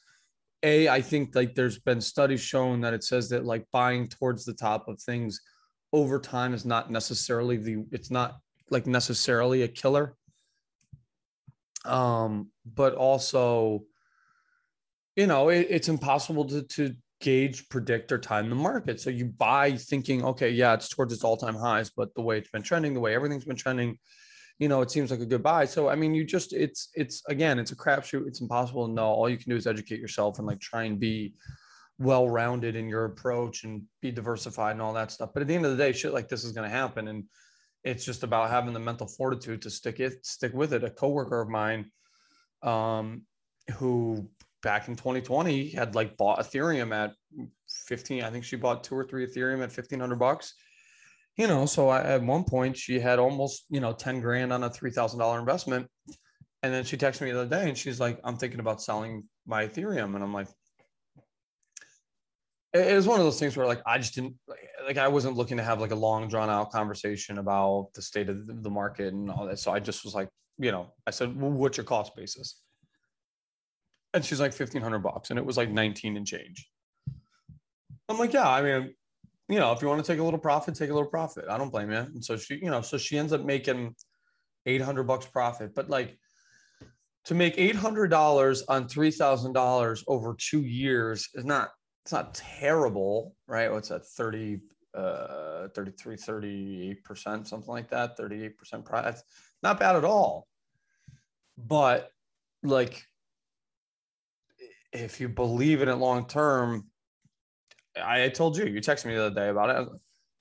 a 0.62 0.88
i 0.88 1.00
think 1.00 1.34
like 1.34 1.54
there's 1.54 1.78
been 1.78 2.00
studies 2.00 2.40
shown 2.40 2.82
that 2.82 2.94
it 2.94 3.02
says 3.02 3.28
that 3.30 3.44
like 3.44 3.66
buying 3.72 4.08
towards 4.08 4.44
the 4.44 4.52
top 4.52 4.88
of 4.88 5.00
things 5.00 5.40
over 5.92 6.18
time 6.18 6.54
is 6.54 6.64
not 6.64 6.90
necessarily 6.90 7.56
the 7.56 7.84
it's 7.90 8.10
not 8.10 8.38
like 8.70 8.86
necessarily 8.86 9.62
a 9.62 9.68
killer. 9.68 10.14
Um 11.84 12.50
but 12.64 12.94
also 12.94 13.84
you 15.16 15.26
know 15.26 15.48
it, 15.48 15.66
it's 15.70 15.88
impossible 15.88 16.44
to 16.46 16.62
to 16.62 16.94
gauge 17.20 17.68
predict 17.68 18.12
or 18.12 18.18
time 18.18 18.48
the 18.48 18.54
market. 18.54 19.00
So 19.00 19.10
you 19.10 19.26
buy 19.26 19.72
thinking 19.72 20.24
okay 20.24 20.50
yeah 20.50 20.74
it's 20.74 20.88
towards 20.88 21.12
its 21.12 21.24
all-time 21.24 21.56
highs 21.56 21.90
but 21.90 22.14
the 22.14 22.22
way 22.22 22.38
it's 22.38 22.50
been 22.50 22.62
trending 22.62 22.94
the 22.94 23.00
way 23.00 23.14
everything's 23.14 23.44
been 23.44 23.56
trending 23.56 23.98
you 24.60 24.68
know, 24.68 24.82
it 24.82 24.90
seems 24.90 25.10
like 25.10 25.20
a 25.20 25.26
good 25.26 25.42
buy. 25.42 25.64
So 25.64 25.88
I 25.88 25.96
mean, 25.96 26.14
you 26.14 26.22
just 26.22 26.52
it's 26.52 26.90
it's 26.94 27.22
again, 27.28 27.58
it's 27.58 27.72
a 27.72 27.76
crapshoot. 27.76 28.28
It's 28.28 28.42
impossible 28.42 28.86
to 28.86 28.92
know. 28.92 29.06
All 29.06 29.28
you 29.28 29.38
can 29.38 29.50
do 29.50 29.56
is 29.56 29.66
educate 29.66 29.98
yourself 29.98 30.38
and 30.38 30.46
like 30.46 30.60
try 30.60 30.84
and 30.84 31.00
be 31.00 31.34
well-rounded 31.98 32.76
in 32.76 32.88
your 32.88 33.06
approach 33.06 33.64
and 33.64 33.82
be 34.00 34.10
diversified 34.10 34.72
and 34.72 34.82
all 34.82 34.92
that 34.92 35.10
stuff. 35.10 35.30
But 35.32 35.40
at 35.40 35.48
the 35.48 35.54
end 35.54 35.64
of 35.64 35.76
the 35.76 35.82
day, 35.82 35.92
shit 35.92 36.12
like 36.12 36.28
this 36.28 36.44
is 36.44 36.52
going 36.52 36.68
to 36.68 36.74
happen, 36.76 37.08
and 37.08 37.24
it's 37.84 38.04
just 38.04 38.22
about 38.22 38.50
having 38.50 38.74
the 38.74 38.80
mental 38.80 39.06
fortitude 39.06 39.62
to 39.62 39.70
stick 39.70 39.98
it, 39.98 40.26
stick 40.26 40.52
with 40.52 40.74
it. 40.74 40.84
A 40.84 40.90
coworker 40.90 41.40
of 41.40 41.48
mine, 41.48 41.90
um, 42.62 43.22
who 43.76 44.28
back 44.62 44.88
in 44.88 44.94
2020 44.94 45.70
had 45.70 45.94
like 45.94 46.18
bought 46.18 46.38
Ethereum 46.38 46.94
at 46.94 47.14
15. 47.86 48.24
I 48.24 48.30
think 48.30 48.44
she 48.44 48.56
bought 48.56 48.84
two 48.84 48.94
or 48.94 49.04
three 49.04 49.26
Ethereum 49.26 49.62
at 49.62 49.72
1500 49.72 50.18
bucks 50.18 50.52
you 51.40 51.46
know, 51.46 51.64
so 51.64 51.88
I, 51.88 52.02
at 52.02 52.22
one 52.22 52.44
point 52.44 52.76
she 52.76 53.00
had 53.00 53.18
almost, 53.18 53.64
you 53.70 53.80
know, 53.80 53.94
10 53.94 54.20
grand 54.20 54.52
on 54.52 54.62
a 54.62 54.68
$3,000 54.68 55.38
investment. 55.38 55.86
And 56.62 56.74
then 56.74 56.84
she 56.84 56.98
texted 56.98 57.22
me 57.22 57.32
the 57.32 57.40
other 57.40 57.48
day 57.48 57.66
and 57.66 57.78
she's 57.78 57.98
like, 57.98 58.20
I'm 58.24 58.36
thinking 58.36 58.60
about 58.60 58.82
selling 58.82 59.22
my 59.46 59.66
Ethereum. 59.66 60.14
And 60.14 60.22
I'm 60.22 60.34
like, 60.34 60.48
it 62.74 62.94
was 62.94 63.06
one 63.06 63.18
of 63.18 63.24
those 63.24 63.40
things 63.40 63.56
where 63.56 63.66
like 63.66 63.80
I 63.86 63.96
just 63.96 64.14
didn't 64.14 64.36
like 64.86 64.98
I 64.98 65.08
wasn't 65.08 65.38
looking 65.38 65.56
to 65.56 65.62
have 65.62 65.80
like 65.80 65.92
a 65.92 65.96
long 65.96 66.28
drawn 66.28 66.50
out 66.50 66.70
conversation 66.70 67.38
about 67.38 67.88
the 67.94 68.02
state 68.02 68.28
of 68.28 68.62
the 68.62 68.70
market 68.70 69.14
and 69.14 69.30
all 69.30 69.46
that. 69.46 69.58
So 69.58 69.72
I 69.72 69.80
just 69.80 70.04
was 70.04 70.14
like, 70.14 70.28
you 70.58 70.70
know, 70.70 70.92
I 71.06 71.10
said, 71.10 71.34
well, 71.40 71.50
what's 71.50 71.78
your 71.78 71.84
cost 71.84 72.14
basis? 72.14 72.60
And 74.12 74.24
she's 74.24 74.40
like 74.40 74.52
fifteen 74.52 74.82
hundred 74.82 75.00
bucks, 75.00 75.30
and 75.30 75.38
it 75.38 75.44
was 75.44 75.56
like 75.56 75.70
nineteen 75.70 76.16
and 76.16 76.26
change. 76.26 76.68
I'm 78.08 78.18
like, 78.18 78.32
yeah, 78.32 78.48
I 78.48 78.62
mean, 78.62 78.94
you 79.50 79.58
know, 79.58 79.72
if 79.72 79.82
you 79.82 79.88
want 79.88 80.04
to 80.04 80.12
take 80.12 80.20
a 80.20 80.24
little 80.24 80.38
profit, 80.38 80.74
take 80.74 80.90
a 80.90 80.94
little 80.94 81.08
profit. 81.08 81.46
I 81.50 81.58
don't 81.58 81.70
blame 81.70 81.90
you. 81.90 81.98
And 81.98 82.24
so 82.24 82.36
she, 82.36 82.54
you 82.56 82.70
know, 82.70 82.82
so 82.82 82.96
she 82.96 83.18
ends 83.18 83.32
up 83.32 83.44
making 83.44 83.94
800 84.66 85.04
bucks 85.04 85.26
profit. 85.26 85.74
But 85.74 85.90
like 85.90 86.16
to 87.24 87.34
make 87.34 87.56
$800 87.56 88.62
on 88.68 88.88
$3,000 88.88 90.04
over 90.06 90.36
two 90.38 90.62
years 90.62 91.28
is 91.34 91.44
not, 91.44 91.70
it's 92.04 92.12
not 92.12 92.34
terrible, 92.34 93.34
right? 93.46 93.70
What's 93.70 93.88
that? 93.88 94.06
30, 94.06 94.60
uh, 94.94 95.68
33, 95.74 96.16
38%, 96.16 97.46
something 97.46 97.68
like 97.68 97.90
that. 97.90 98.16
38% 98.16 98.84
price. 98.84 99.22
Not 99.62 99.80
bad 99.80 99.96
at 99.96 100.04
all. 100.04 100.46
But 101.58 102.10
like, 102.62 103.04
if 104.92 105.20
you 105.20 105.28
believe 105.28 105.82
in 105.82 105.88
it 105.88 105.94
long 105.94 106.26
term, 106.26 106.89
I, 107.96 108.28
told 108.28 108.56
you, 108.56 108.66
you 108.66 108.80
texted 108.80 109.06
me 109.06 109.14
the 109.14 109.26
other 109.26 109.34
day 109.34 109.48
about 109.48 109.70
it. 109.70 109.88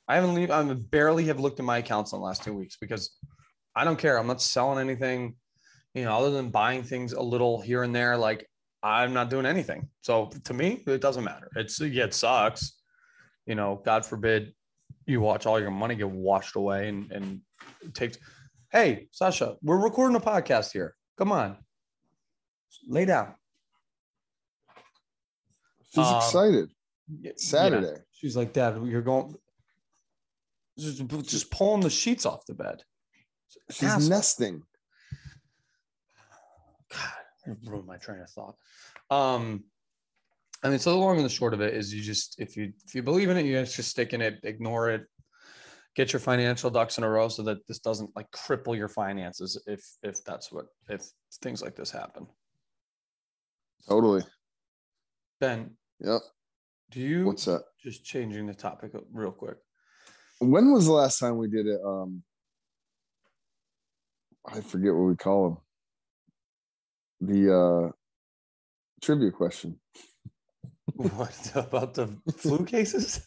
I 0.08 0.16
haven't 0.16 0.34
leave, 0.34 0.52
I 0.52 0.64
barely 0.74 1.26
have 1.26 1.40
looked 1.40 1.60
at 1.60 1.66
my 1.66 1.78
accounts 1.78 2.14
in 2.14 2.20
the 2.20 2.26
last 2.26 2.44
two 2.44 2.54
weeks 2.54 2.78
because 2.80 3.16
I 3.76 3.84
don't 3.84 3.98
care. 3.98 4.18
I'm 4.18 4.28
not 4.28 4.42
selling 4.42 4.80
anything, 4.80 5.36
you 5.94 6.04
know, 6.04 6.18
other 6.18 6.32
than 6.32 6.50
buying 6.50 6.84
things 6.84 7.14
a 7.14 7.22
little 7.22 7.62
here 7.62 7.84
and 7.84 7.96
there. 7.96 8.18
Like 8.18 8.50
I'm 8.82 9.14
not 9.14 9.30
doing 9.30 9.46
anything. 9.46 9.90
So 10.02 10.32
to 10.46 10.54
me, 10.54 10.84
it 10.88 11.02
doesn't 11.02 11.24
matter. 11.24 11.50
It's 11.56 11.80
yeah, 11.80 12.06
it 12.06 12.14
sucks. 12.14 12.74
You 13.46 13.56
know, 13.56 13.82
God 13.86 14.06
forbid 14.06 14.54
you 15.06 15.22
watch 15.22 15.46
all 15.46 15.60
your 15.60 15.72
money 15.72 15.96
get 15.96 16.10
washed 16.10 16.56
away 16.56 16.90
and 16.90 17.12
and 17.12 17.42
it 17.82 17.94
takes. 17.94 18.18
Hey, 18.72 19.08
Sasha, 19.12 19.56
we're 19.62 19.82
recording 19.82 20.16
a 20.16 20.20
podcast 20.20 20.72
here. 20.72 20.96
Come 21.18 21.32
on, 21.32 21.58
lay 22.88 23.06
down. 23.06 23.34
She's 25.94 26.06
um, 26.06 26.18
excited. 26.18 26.70
Saturday. 27.36 27.88
Yeah. 27.88 28.02
She's 28.12 28.36
like, 28.38 28.54
Dad, 28.54 28.80
you're 28.84 29.02
going 29.02 29.36
just, 30.78 31.08
just 31.28 31.52
pulling 31.52 31.82
the 31.82 31.90
sheets 31.90 32.26
off 32.26 32.46
the 32.46 32.54
bed. 32.54 32.84
She's 33.72 33.90
Asshole. 33.90 34.10
nesting. 34.10 34.64
God, 36.92 37.58
ruined 37.66 37.88
my 37.88 37.98
train 37.98 38.22
of 38.22 38.30
thought. 38.30 38.56
Um, 39.10 39.64
I 40.64 40.70
mean, 40.70 40.80
so 40.80 40.92
the 40.92 40.98
long 40.98 41.18
and 41.18 41.26
the 41.26 41.30
short 41.30 41.54
of 41.54 41.62
it 41.62 41.74
is 41.74 41.94
you 41.94 42.02
just 42.02 42.40
if 42.40 42.58
you 42.58 42.74
if 42.86 42.94
you 42.94 43.04
believe 43.04 43.30
in 43.30 43.38
it, 43.38 43.46
you 43.46 43.64
just 43.64 43.90
stick 43.90 44.14
in 44.14 44.22
it, 44.22 44.40
ignore 44.44 44.90
it, 44.90 45.04
get 45.96 46.12
your 46.12 46.20
financial 46.20 46.70
ducks 46.70 46.98
in 46.98 47.04
a 47.04 47.10
row 47.10 47.30
so 47.30 47.44
that 47.44 47.66
this 47.68 47.80
doesn't 47.80 48.10
like 48.16 48.30
cripple 48.32 48.76
your 48.76 48.90
finances 48.90 49.62
if 49.68 49.84
if 50.04 50.24
that's 50.26 50.52
what 50.52 50.66
if 50.90 51.04
things 51.42 51.62
like 51.62 51.76
this 51.76 51.92
happen. 51.92 52.28
Totally. 53.88 54.24
Ben. 55.40 55.72
Yep. 56.02 56.22
Do 56.92 57.02
you? 57.02 57.26
What's 57.26 57.46
that? 57.46 57.64
Just 57.84 58.04
changing 58.04 58.48
the 58.48 58.54
topic 58.54 58.92
real 59.14 59.32
quick. 59.32 59.58
When 60.40 60.72
was 60.72 60.86
the 60.86 60.94
last 60.94 61.20
time 61.20 61.38
we 61.38 61.48
did 61.48 61.68
it? 61.68 61.80
Um, 61.86 62.24
I 64.48 64.62
forget 64.62 64.94
what 64.94 65.04
we 65.04 65.16
call 65.16 65.62
them. 67.20 67.28
The 67.30 67.56
uh, 67.56 67.92
trivia 69.02 69.32
question. 69.32 69.80
What 70.96 71.52
about 71.56 71.94
the 71.94 72.08
flu 72.36 72.66
cases? 72.66 73.22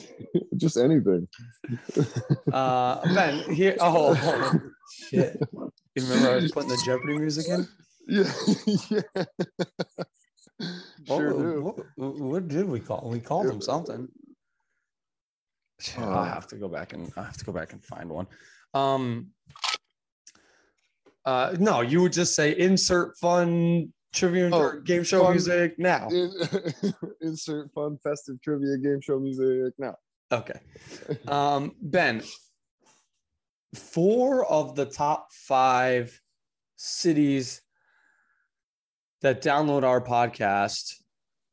Just 0.56 0.76
anything. 0.76 1.28
uh, 2.52 3.14
Ben, 3.14 3.54
here. 3.54 3.76
Oh, 3.78 4.16
oh 4.18 4.60
shit! 5.08 5.36
You 5.52 6.08
remember 6.08 6.30
I 6.30 6.34
was 6.36 6.52
putting 6.52 6.70
the 6.70 6.82
Jeopardy 6.84 7.18
music 7.18 7.48
in? 7.48 7.68
Yeah, 8.08 8.32
yeah 8.90 9.24
sure 11.06 11.34
what, 11.34 11.42
do. 11.42 11.84
What, 11.96 12.20
what, 12.20 12.48
did 12.48 12.68
we 12.68 12.80
call? 12.80 13.08
We 13.10 13.20
called 13.20 13.46
him 13.46 13.60
something. 13.60 14.08
I'll 15.98 16.24
have 16.24 16.46
to 16.48 16.56
go 16.56 16.68
back 16.68 16.92
and 16.92 17.12
I 17.16 17.22
have 17.22 17.36
to 17.38 17.44
go 17.44 17.52
back 17.52 17.72
and 17.72 17.82
find 17.82 18.08
one. 18.08 18.26
Um, 18.74 19.28
uh, 21.24 21.56
no, 21.58 21.80
you 21.80 22.02
would 22.02 22.12
just 22.12 22.34
say 22.34 22.56
insert 22.56 23.16
fun 23.18 23.92
trivia 24.12 24.50
Oh, 24.52 24.80
game 24.80 25.02
show 25.02 25.22
fun- 25.24 25.32
music 25.32 25.78
now. 25.78 26.08
In- 26.08 26.32
insert 27.20 27.72
fun 27.72 27.98
festive 28.02 28.40
trivia 28.42 28.76
game 28.78 29.00
show 29.00 29.18
music 29.18 29.74
now. 29.78 29.96
Okay. 30.30 30.58
Um, 31.28 31.72
Ben, 31.80 32.22
four 33.74 34.46
of 34.46 34.74
the 34.74 34.86
top 34.86 35.28
five 35.32 36.18
cities 36.76 37.60
that 39.22 39.42
download 39.42 39.84
our 39.84 40.00
podcast 40.00 40.94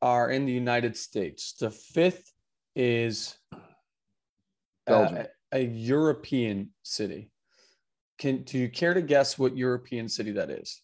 are 0.02 0.30
in 0.30 0.46
the 0.46 0.52
United 0.52 0.96
States. 0.96 1.54
The 1.58 1.70
fifth 1.70 2.32
is 2.74 3.36
uh, 3.52 3.58
Belgium. 4.86 5.26
a 5.52 5.60
European 5.64 6.70
city. 6.82 7.30
Can 8.18 8.42
do 8.42 8.58
you 8.58 8.68
care 8.68 8.92
to 8.94 9.00
guess 9.02 9.38
what 9.38 9.56
European 9.56 10.08
city 10.08 10.32
that 10.32 10.50
is? 10.50 10.82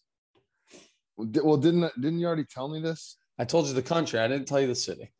Well, 1.17 1.57
didn't 1.57 1.91
didn't 2.01 2.19
you 2.19 2.27
already 2.27 2.45
tell 2.45 2.67
me 2.67 2.79
this? 2.81 3.17
I 3.39 3.45
told 3.45 3.67
you 3.67 3.73
the 3.73 3.81
country. 3.81 4.19
I 4.19 4.27
didn't 4.27 4.47
tell 4.47 4.59
you 4.59 4.67
the 4.67 4.75
city. 4.75 5.11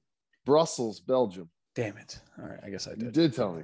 Brussels, 0.46 1.00
Belgium. 1.00 1.50
Damn 1.76 1.98
it! 1.98 2.20
All 2.40 2.46
right, 2.48 2.60
I 2.64 2.70
guess 2.72 2.88
I 2.88 2.92
You 2.92 2.98
did. 2.98 3.14
did 3.14 3.34
tell 3.36 3.54
me. 3.54 3.64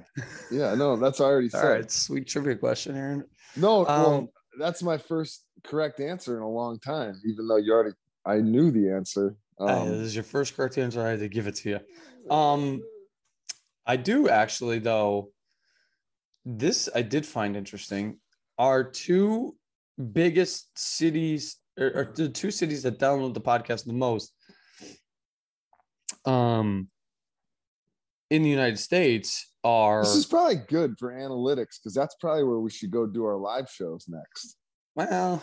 Yeah, 0.52 0.74
no, 0.76 0.96
that's 0.96 1.20
I 1.20 1.24
already 1.24 1.50
All 1.54 1.60
said. 1.60 1.68
right, 1.68 1.90
sweet 1.90 2.28
trivia 2.28 2.54
question, 2.54 2.96
Aaron. 2.96 3.24
No, 3.56 3.80
well, 3.82 4.14
Um, 4.14 4.28
that's 4.58 4.82
my 4.82 4.98
first 4.98 5.44
correct 5.64 6.00
answer 6.00 6.36
in 6.36 6.42
a 6.42 6.48
long 6.50 6.78
time, 6.78 7.20
even 7.26 7.46
though 7.48 7.56
you 7.56 7.72
already 7.72 7.94
I 8.26 8.38
knew 8.38 8.70
the 8.70 8.90
answer. 8.90 9.36
Uh, 9.60 9.64
Um, 9.64 9.88
this 9.90 10.00
is 10.00 10.14
your 10.14 10.24
first 10.24 10.56
correct 10.56 10.78
answer. 10.78 11.00
I 11.02 11.10
had 11.10 11.20
to 11.20 11.28
give 11.28 11.46
it 11.46 11.56
to 11.56 11.68
you. 11.70 12.34
Um, 12.34 12.82
I 13.86 13.96
do 13.96 14.28
actually, 14.28 14.78
though. 14.78 15.30
This 16.44 16.88
I 16.94 17.02
did 17.02 17.26
find 17.26 17.56
interesting. 17.56 18.18
Our 18.58 18.84
two 18.84 19.56
biggest 20.12 20.76
cities, 20.76 21.56
or, 21.78 21.86
or 21.86 22.12
the 22.14 22.28
two 22.28 22.50
cities 22.50 22.82
that 22.82 22.98
download 22.98 23.34
the 23.34 23.40
podcast 23.40 23.84
the 23.84 23.92
most, 23.92 24.32
um, 26.24 26.88
in 28.34 28.42
the 28.42 28.50
United 28.50 28.78
States 28.78 29.52
are 29.62 30.02
this 30.02 30.14
is 30.16 30.26
probably 30.26 30.56
good 30.56 30.98
for 30.98 31.12
analytics 31.12 31.78
because 31.80 31.94
that's 31.94 32.16
probably 32.20 32.44
where 32.44 32.58
we 32.58 32.70
should 32.70 32.90
go 32.90 33.06
do 33.06 33.24
our 33.24 33.36
live 33.36 33.70
shows 33.70 34.06
next. 34.08 34.56
well. 34.96 35.42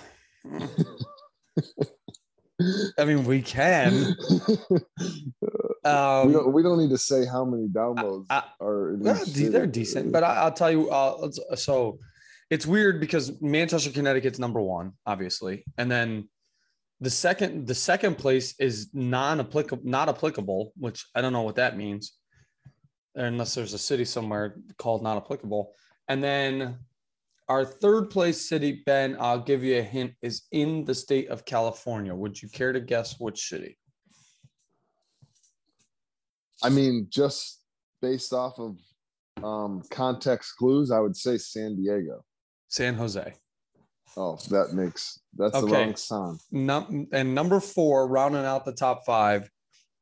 I 3.00 3.06
mean, 3.06 3.24
we 3.26 3.42
can. 3.42 4.16
Um, 5.84 6.28
we, 6.28 6.34
don't, 6.34 6.54
we 6.54 6.62
don't 6.62 6.78
need 6.78 6.92
to 6.92 6.98
say 6.98 7.26
how 7.26 7.44
many 7.44 7.68
downloads 7.68 8.28
I- 8.30 8.44
are. 8.60 8.94
Well, 8.98 9.20
each 9.28 9.34
they're 9.34 9.66
decent, 9.66 10.12
but 10.12 10.24
I, 10.24 10.36
I'll 10.36 10.52
tell 10.52 10.70
you. 10.70 10.92
Uh, 10.92 11.32
so 11.56 11.98
it's 12.52 12.68
weird 12.68 13.00
because 13.00 13.42
Manchester, 13.42 13.90
Connecticut's 13.90 14.38
number 14.38 14.62
one, 14.62 14.92
obviously, 15.08 15.66
and 15.80 15.90
then 15.90 16.30
the 17.00 17.10
second, 17.10 17.66
the 17.66 17.74
second 17.74 18.20
place 18.20 18.54
is 18.60 18.90
non-applicable, 18.94 19.82
not 19.84 20.08
applicable, 20.08 20.72
which 20.78 21.04
I 21.16 21.22
don't 21.22 21.34
know 21.34 21.42
what 21.42 21.56
that 21.56 21.76
means, 21.76 22.14
unless 23.16 23.56
there's 23.56 23.74
a 23.74 23.78
city 23.78 24.06
somewhere 24.06 24.58
called 24.78 25.04
not 25.04 25.18
applicable, 25.18 25.74
and 26.08 26.24
then 26.24 26.78
our 27.50 27.66
third 27.66 28.10
place 28.10 28.48
city, 28.48 28.82
Ben, 28.86 29.18
I'll 29.20 29.42
give 29.42 29.64
you 29.64 29.80
a 29.80 29.84
hint, 29.84 30.14
is 30.22 30.44
in 30.52 30.86
the 30.86 30.96
state 30.96 31.28
of 31.30 31.44
California. 31.44 32.16
Would 32.16 32.42
you 32.42 32.48
care 32.48 32.72
to 32.72 32.80
guess 32.80 33.20
which 33.20 33.50
city? 33.50 33.78
I 36.64 36.70
mean, 36.70 37.08
just 37.10 37.62
based 38.02 38.34
off 38.34 38.58
of 38.60 38.78
um, 39.44 39.82
context 39.90 40.56
clues, 40.58 40.92
I 40.92 41.00
would 41.00 41.18
say 41.18 41.38
San 41.38 41.76
Diego. 41.76 42.24
San 42.68 42.94
Jose. 42.96 43.34
Oh, 44.16 44.38
that 44.50 44.74
makes 44.74 45.20
that's 45.38 45.54
the 45.54 45.66
Okay. 45.66 45.86
wrong 45.86 45.96
song. 45.96 46.40
Num- 46.52 47.08
and 47.12 47.34
number 47.34 47.60
four, 47.60 48.08
rounding 48.08 48.46
out 48.46 48.66
the 48.66 48.74
top 48.74 49.06
five, 49.06 49.50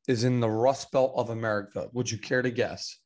is 0.08 0.24
in 0.24 0.40
the 0.40 0.50
Rust 0.50 0.92
Belt 0.92 1.14
of 1.16 1.30
America. 1.30 1.88
Would 1.94 2.10
you 2.10 2.18
care 2.18 2.42
to 2.42 2.52
guess? 2.52 2.98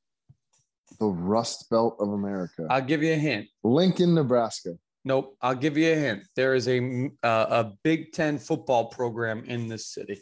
The 0.99 1.07
Rust 1.07 1.69
Belt 1.69 1.97
of 1.99 2.09
America. 2.09 2.67
I'll 2.69 2.81
give 2.81 3.03
you 3.03 3.13
a 3.13 3.17
hint. 3.17 3.47
Lincoln, 3.63 4.13
Nebraska. 4.13 4.75
Nope. 5.05 5.35
I'll 5.41 5.55
give 5.55 5.77
you 5.77 5.91
a 5.91 5.95
hint. 5.95 6.23
There 6.35 6.55
is 6.55 6.67
a 6.67 7.09
uh, 7.23 7.45
a 7.49 7.71
Big 7.83 8.13
Ten 8.13 8.37
football 8.37 8.85
program 8.85 9.43
in 9.45 9.67
this 9.67 9.87
city. 9.87 10.21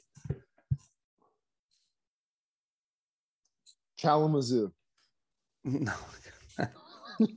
Kalamazoo. 4.00 4.72
No. 5.64 5.94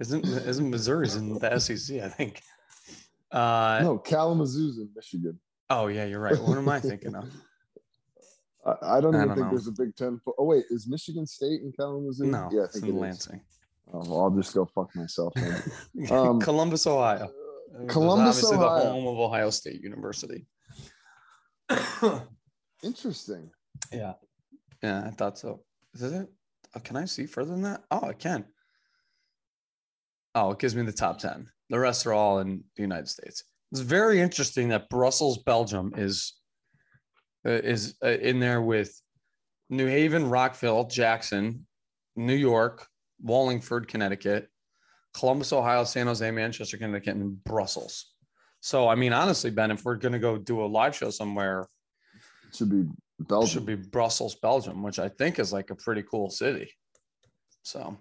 isn't 0.00 0.26
isn't 0.26 0.70
Missouri's 0.70 1.14
in 1.14 1.34
the 1.34 1.58
SEC? 1.58 2.00
I 2.00 2.08
think. 2.08 2.42
Uh, 3.30 3.78
no, 3.82 3.98
Kalamazoo's 3.98 4.78
in 4.78 4.88
Michigan. 4.94 5.38
Oh 5.68 5.86
yeah, 5.86 6.04
you're 6.06 6.20
right. 6.20 6.36
What 6.40 6.58
am 6.58 6.68
I 6.68 6.80
thinking 6.80 7.14
of? 7.14 7.32
I, 8.66 8.98
I 8.98 9.00
don't 9.00 9.14
I 9.14 9.18
even 9.18 9.28
don't 9.28 9.36
think 9.36 9.46
know. 9.46 9.50
there's 9.50 9.66
a 9.68 9.72
Big 9.72 9.96
Ten. 9.96 10.18
Fo- 10.24 10.34
oh 10.38 10.44
wait, 10.44 10.64
is 10.70 10.86
Michigan 10.88 11.26
State 11.26 11.62
in 11.62 11.72
Kalamazoo? 11.72 12.26
No, 12.26 12.48
yeah, 12.52 12.62
I 12.62 12.64
it's 12.64 12.76
in 12.78 12.88
it. 12.88 12.94
Lansing, 12.94 13.40
Oh, 13.92 14.02
well, 14.06 14.20
I'll 14.22 14.30
just 14.30 14.54
go 14.54 14.64
fuck 14.66 14.94
myself. 14.94 15.32
Um, 16.10 16.40
Columbus, 16.40 16.86
Ohio. 16.86 17.30
Columbus, 17.88 18.36
obviously 18.42 18.56
Ohio. 18.58 18.84
the 18.84 18.90
home 18.90 19.06
of 19.06 19.18
Ohio 19.18 19.50
State 19.50 19.80
University. 19.82 20.46
Interesting. 22.82 23.50
yeah, 23.92 24.14
yeah, 24.82 25.04
I 25.06 25.10
thought 25.10 25.38
so. 25.38 25.62
Is 25.94 26.02
it? 26.02 26.28
Oh, 26.74 26.80
can 26.80 26.96
I 26.96 27.04
see 27.04 27.26
further 27.26 27.50
than 27.50 27.62
that? 27.62 27.82
Oh, 27.90 28.02
I 28.08 28.12
can. 28.12 28.44
Oh, 30.34 30.52
it 30.52 30.58
gives 30.58 30.74
me 30.76 30.82
the 30.82 30.92
top 30.92 31.18
ten. 31.18 31.48
The 31.68 31.78
rest 31.78 32.06
are 32.06 32.12
all 32.12 32.38
in 32.40 32.64
the 32.76 32.82
United 32.82 33.08
States. 33.08 33.42
It's 33.72 33.80
very 33.80 34.20
interesting 34.20 34.68
that 34.68 34.88
Brussels, 34.88 35.38
Belgium, 35.38 35.92
is 35.96 36.34
uh, 36.34 36.39
is 37.48 37.94
uh, 38.04 38.08
in 38.08 38.40
there 38.40 38.60
with 38.60 39.00
New 39.68 39.86
Haven, 39.86 40.28
Rockville, 40.28 40.84
Jackson, 40.84 41.66
New 42.16 42.34
York, 42.34 42.86
Wallingford, 43.22 43.88
Connecticut, 43.88 44.48
Columbus, 45.14 45.52
Ohio, 45.52 45.84
San 45.84 46.06
Jose, 46.06 46.30
Manchester, 46.30 46.76
Connecticut, 46.76 47.16
and 47.16 47.42
Brussels. 47.44 48.12
So, 48.60 48.88
I 48.88 48.94
mean, 48.94 49.12
honestly, 49.12 49.50
Ben, 49.50 49.70
if 49.70 49.84
we're 49.84 49.96
going 49.96 50.12
to 50.12 50.18
go 50.18 50.36
do 50.36 50.62
a 50.62 50.66
live 50.66 50.94
show 50.94 51.10
somewhere, 51.10 51.66
It 52.48 52.56
should 52.56 52.70
be 52.70 52.80
it 52.80 53.28
Belgium. 53.28 53.48
should 53.48 53.66
be 53.66 53.74
Brussels, 53.76 54.34
Belgium, 54.34 54.82
which 54.82 54.98
I 54.98 55.08
think 55.08 55.38
is 55.38 55.52
like 55.52 55.70
a 55.70 55.74
pretty 55.74 56.02
cool 56.02 56.30
city. 56.30 56.70
So, 57.62 57.96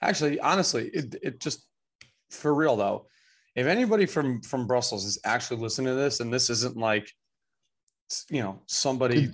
actually, 0.00 0.40
honestly, 0.40 0.88
it, 0.88 1.16
it 1.22 1.40
just 1.40 1.66
for 2.30 2.54
real 2.54 2.76
though, 2.76 3.06
if 3.56 3.66
anybody 3.66 4.06
from 4.06 4.40
from 4.42 4.66
Brussels 4.66 5.04
is 5.04 5.18
actually 5.24 5.60
listening 5.60 5.88
to 5.88 5.94
this, 5.94 6.20
and 6.20 6.32
this 6.32 6.50
isn't 6.50 6.76
like, 6.76 7.10
you 8.28 8.42
know, 8.42 8.60
somebody 8.66 9.30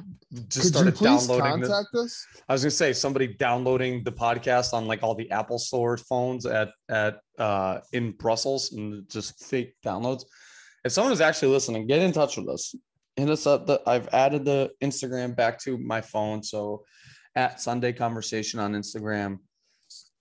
just 0.48 0.74
Could 0.74 0.94
started 0.96 0.98
downloading 0.98 1.60
the, 1.60 1.68
contact 1.68 1.94
us? 1.94 2.26
I 2.48 2.52
was 2.52 2.62
gonna 2.62 2.70
say 2.70 2.92
somebody 2.92 3.28
downloading 3.28 4.02
the 4.04 4.12
podcast 4.12 4.72
on 4.72 4.86
like 4.86 5.02
all 5.02 5.14
the 5.14 5.30
Apple 5.30 5.58
Store 5.58 5.96
phones 5.96 6.46
at 6.46 6.70
at 6.88 7.20
uh 7.38 7.80
in 7.92 8.12
Brussels 8.12 8.72
and 8.72 9.08
just 9.08 9.44
fake 9.44 9.74
downloads. 9.84 10.24
If 10.84 10.92
someone 10.92 11.12
is 11.12 11.20
actually 11.20 11.52
listening, 11.52 11.86
get 11.86 12.02
in 12.02 12.12
touch 12.12 12.36
with 12.36 12.48
us. 12.48 12.74
Hit 13.16 13.30
us 13.30 13.46
up. 13.46 13.66
The, 13.66 13.80
I've 13.86 14.08
added 14.12 14.44
the 14.44 14.70
Instagram 14.82 15.34
back 15.34 15.58
to 15.60 15.78
my 15.78 16.00
phone, 16.00 16.42
so 16.42 16.84
at 17.34 17.60
Sunday 17.60 17.92
Conversation 17.92 18.60
on 18.60 18.74
Instagram, 18.74 19.38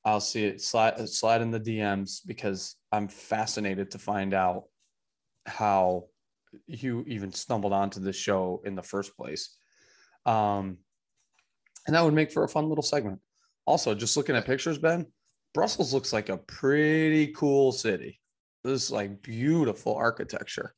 I'll 0.03 0.21
see 0.21 0.45
it 0.45 0.61
slide 0.61 1.07
slide 1.09 1.41
in 1.41 1.51
the 1.51 1.59
DMs 1.59 2.21
because 2.25 2.75
I'm 2.91 3.07
fascinated 3.07 3.91
to 3.91 3.99
find 3.99 4.33
out 4.33 4.63
how 5.45 6.05
you 6.67 7.03
even 7.07 7.31
stumbled 7.31 7.73
onto 7.73 7.99
this 7.99 8.15
show 8.15 8.61
in 8.65 8.75
the 8.75 8.83
first 8.83 9.15
place. 9.17 9.55
Um, 10.25 10.77
and 11.87 11.95
that 11.95 12.03
would 12.03 12.13
make 12.13 12.31
for 12.31 12.43
a 12.43 12.49
fun 12.49 12.67
little 12.67 12.83
segment. 12.83 13.19
Also, 13.65 13.93
just 13.95 14.17
looking 14.17 14.35
at 14.35 14.45
pictures, 14.45 14.77
Ben, 14.77 15.05
Brussels 15.53 15.93
looks 15.93 16.11
like 16.13 16.29
a 16.29 16.37
pretty 16.37 17.27
cool 17.33 17.71
city. 17.71 18.19
This 18.63 18.83
is 18.83 18.91
like 18.91 19.21
beautiful 19.21 19.95
architecture. 19.95 20.73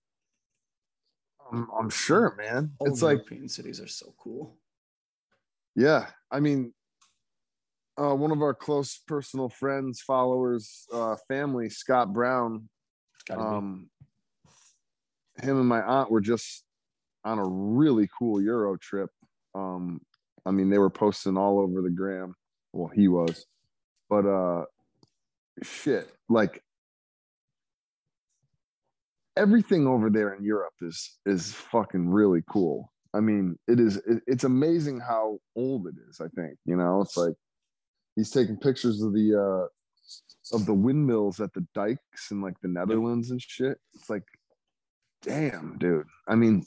I'm, 1.52 1.68
I'm 1.80 1.90
sure, 1.90 2.36
man. 2.38 2.72
All 2.80 2.88
it's 2.88 3.02
like, 3.02 3.20
European 3.20 3.48
cities 3.50 3.80
are 3.80 3.88
so 3.88 4.13
cool. 4.18 4.58
yeah. 5.76 6.08
I 6.30 6.42
mean, 6.42 6.74
uh, 7.98 8.13
one 8.13 8.32
of 8.32 8.42
our 8.42 8.54
close 8.54 9.00
personal 9.08 9.50
friends, 9.50 10.02
followers, 10.02 10.86
uh, 10.94 11.16
family, 11.28 11.70
Scott 11.70 12.13
Brown, 12.13 12.68
It's 13.16 13.24
gotta 13.24 13.42
be. 13.42 13.48
um, 13.48 13.90
him 15.41 15.60
and 15.60 15.67
my 15.67 15.82
aunt 15.82 16.12
were 16.12 16.21
just 16.21 16.63
on 17.23 17.39
a 17.39 17.45
really 17.45 18.10
cool 18.17 18.41
Euro 18.41 18.78
trip. 18.78 19.10
Um, 19.54 20.02
I 20.45 20.52
mean, 20.52 20.69
they 20.69 20.78
were 20.78 20.89
posting 20.89 21.38
all 21.38 21.60
over 21.60 21.82
the 21.82 21.89
gram. 21.89 22.36
Well, 22.73 22.89
he 22.93 23.08
was, 23.08 23.45
but 24.10 24.26
uh, 24.26 24.65
shit, 25.63 26.10
like 26.30 26.62
everything 29.36 29.88
over 29.88 30.10
there 30.10 30.34
in 30.34 30.43
Europe 30.43 30.73
is 30.82 31.17
is 31.26 31.54
fucking 31.54 32.10
really 32.10 32.43
cool. 32.50 32.91
I 33.13 33.19
mean, 33.19 33.58
it 33.67 33.80
is. 33.80 33.97
It, 33.97 34.21
it's 34.28 34.43
amazing 34.43 35.00
how 35.00 35.39
old 35.56 35.88
it 35.88 35.95
is. 36.10 36.21
I 36.21 36.28
think 36.39 36.58
you 36.65 36.76
know, 36.76 37.02
it's 37.02 37.17
like 37.17 37.34
he's 38.15 38.32
taking 38.32 38.58
pictures 38.58 39.02
of 39.02 39.13
the 39.13 39.36
uh 39.36 40.56
of 40.56 40.65
the 40.65 40.73
windmills 40.73 41.39
at 41.39 41.54
the 41.54 41.65
dikes 41.73 42.32
in 42.32 42.41
like 42.41 42.60
the 42.62 42.67
Netherlands 42.67 43.32
and 43.32 43.41
shit. 43.41 43.78
It's 43.95 44.10
like 44.10 44.23
damn, 45.22 45.78
dude. 45.78 46.06
I 46.28 46.36
mean, 46.36 46.66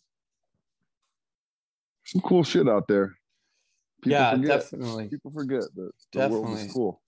some 2.04 2.20
cool 2.22 2.42
shit 2.44 2.68
out 2.68 2.88
there. 2.88 3.16
People 4.02 4.12
yeah, 4.18 4.30
forget. 4.32 4.48
definitely. 4.60 5.08
People 5.08 5.30
forget 5.30 5.60
that 5.74 5.90
the 6.12 6.18
world 6.18 6.32
Definitely. 6.46 6.62
is 6.66 6.72
cool. 6.72 7.02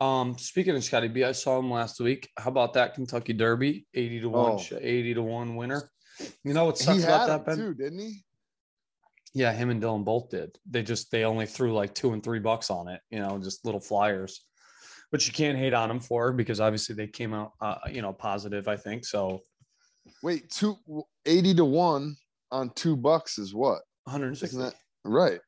Um, 0.00 0.36
speaking 0.36 0.74
of 0.74 0.82
Scotty 0.82 1.06
B, 1.08 1.22
I 1.22 1.30
saw 1.32 1.58
him 1.58 1.70
last 1.70 2.00
week. 2.00 2.28
How 2.36 2.50
about 2.50 2.72
that 2.74 2.94
Kentucky 2.94 3.32
Derby? 3.32 3.86
80 3.94 4.20
to 4.22 4.28
1, 4.28 4.50
Oh. 4.52 4.78
80 4.80 5.14
to 5.14 5.22
1 5.22 5.54
winner. 5.54 5.90
You 6.42 6.52
know 6.54 6.64
what 6.64 6.78
sucks 6.78 7.04
about 7.04 7.28
that, 7.28 7.46
Ben? 7.46 7.56
too, 7.56 7.74
didn't 7.74 8.00
he? 8.00 8.24
Yeah, 9.34 9.52
him 9.52 9.70
and 9.70 9.80
Dylan 9.80 10.04
both 10.04 10.28
did. 10.28 10.58
They 10.68 10.82
just 10.82 11.10
they 11.10 11.24
only 11.24 11.46
threw 11.46 11.72
like 11.72 11.94
two 11.94 12.12
and 12.12 12.22
three 12.22 12.40
bucks 12.40 12.68
on 12.68 12.88
it, 12.88 13.00
you 13.10 13.18
know, 13.18 13.38
just 13.38 13.64
little 13.64 13.80
flyers, 13.80 14.44
But 15.10 15.26
you 15.26 15.32
can't 15.32 15.56
hate 15.56 15.72
on 15.72 15.88
them 15.88 16.00
for 16.00 16.32
because 16.32 16.60
obviously 16.60 16.94
they 16.96 17.06
came 17.06 17.32
out, 17.32 17.52
uh, 17.60 17.76
you 17.90 18.02
know, 18.02 18.12
positive. 18.12 18.68
I 18.68 18.76
think 18.76 19.06
so. 19.06 19.42
Wait, 20.22 20.50
two 20.50 20.76
80 21.26 21.54
to 21.54 21.64
one 21.64 22.16
on 22.50 22.70
two 22.70 22.96
bucks 22.96 23.38
is 23.38 23.54
what? 23.54 23.80
160. 24.04 24.56
That 24.58 24.74
right? 25.04 25.40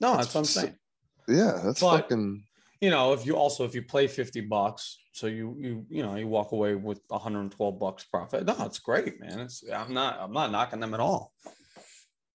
no, 0.00 0.16
that's 0.16 0.34
what 0.34 0.40
I'm 0.40 0.44
saying. 0.44 0.76
Yeah, 1.28 1.60
that's 1.64 1.80
But- 1.80 2.02
fucking. 2.02 2.44
You 2.80 2.90
know, 2.90 3.14
if 3.14 3.24
you 3.24 3.34
also 3.34 3.64
if 3.64 3.74
you 3.74 3.82
play 3.82 4.06
50 4.06 4.42
bucks, 4.42 4.98
so 5.12 5.26
you 5.26 5.56
you 5.58 5.86
you 5.88 6.02
know 6.02 6.16
you 6.16 6.26
walk 6.26 6.52
away 6.52 6.74
with 6.74 7.00
112 7.08 7.78
bucks 7.78 8.04
profit. 8.04 8.44
No, 8.44 8.54
it's 8.60 8.78
great, 8.78 9.18
man. 9.20 9.40
It's 9.40 9.64
I'm 9.72 9.94
not 9.94 10.18
I'm 10.20 10.32
not 10.32 10.50
knocking 10.50 10.80
them 10.80 10.92
at 10.92 11.00
all. 11.00 11.32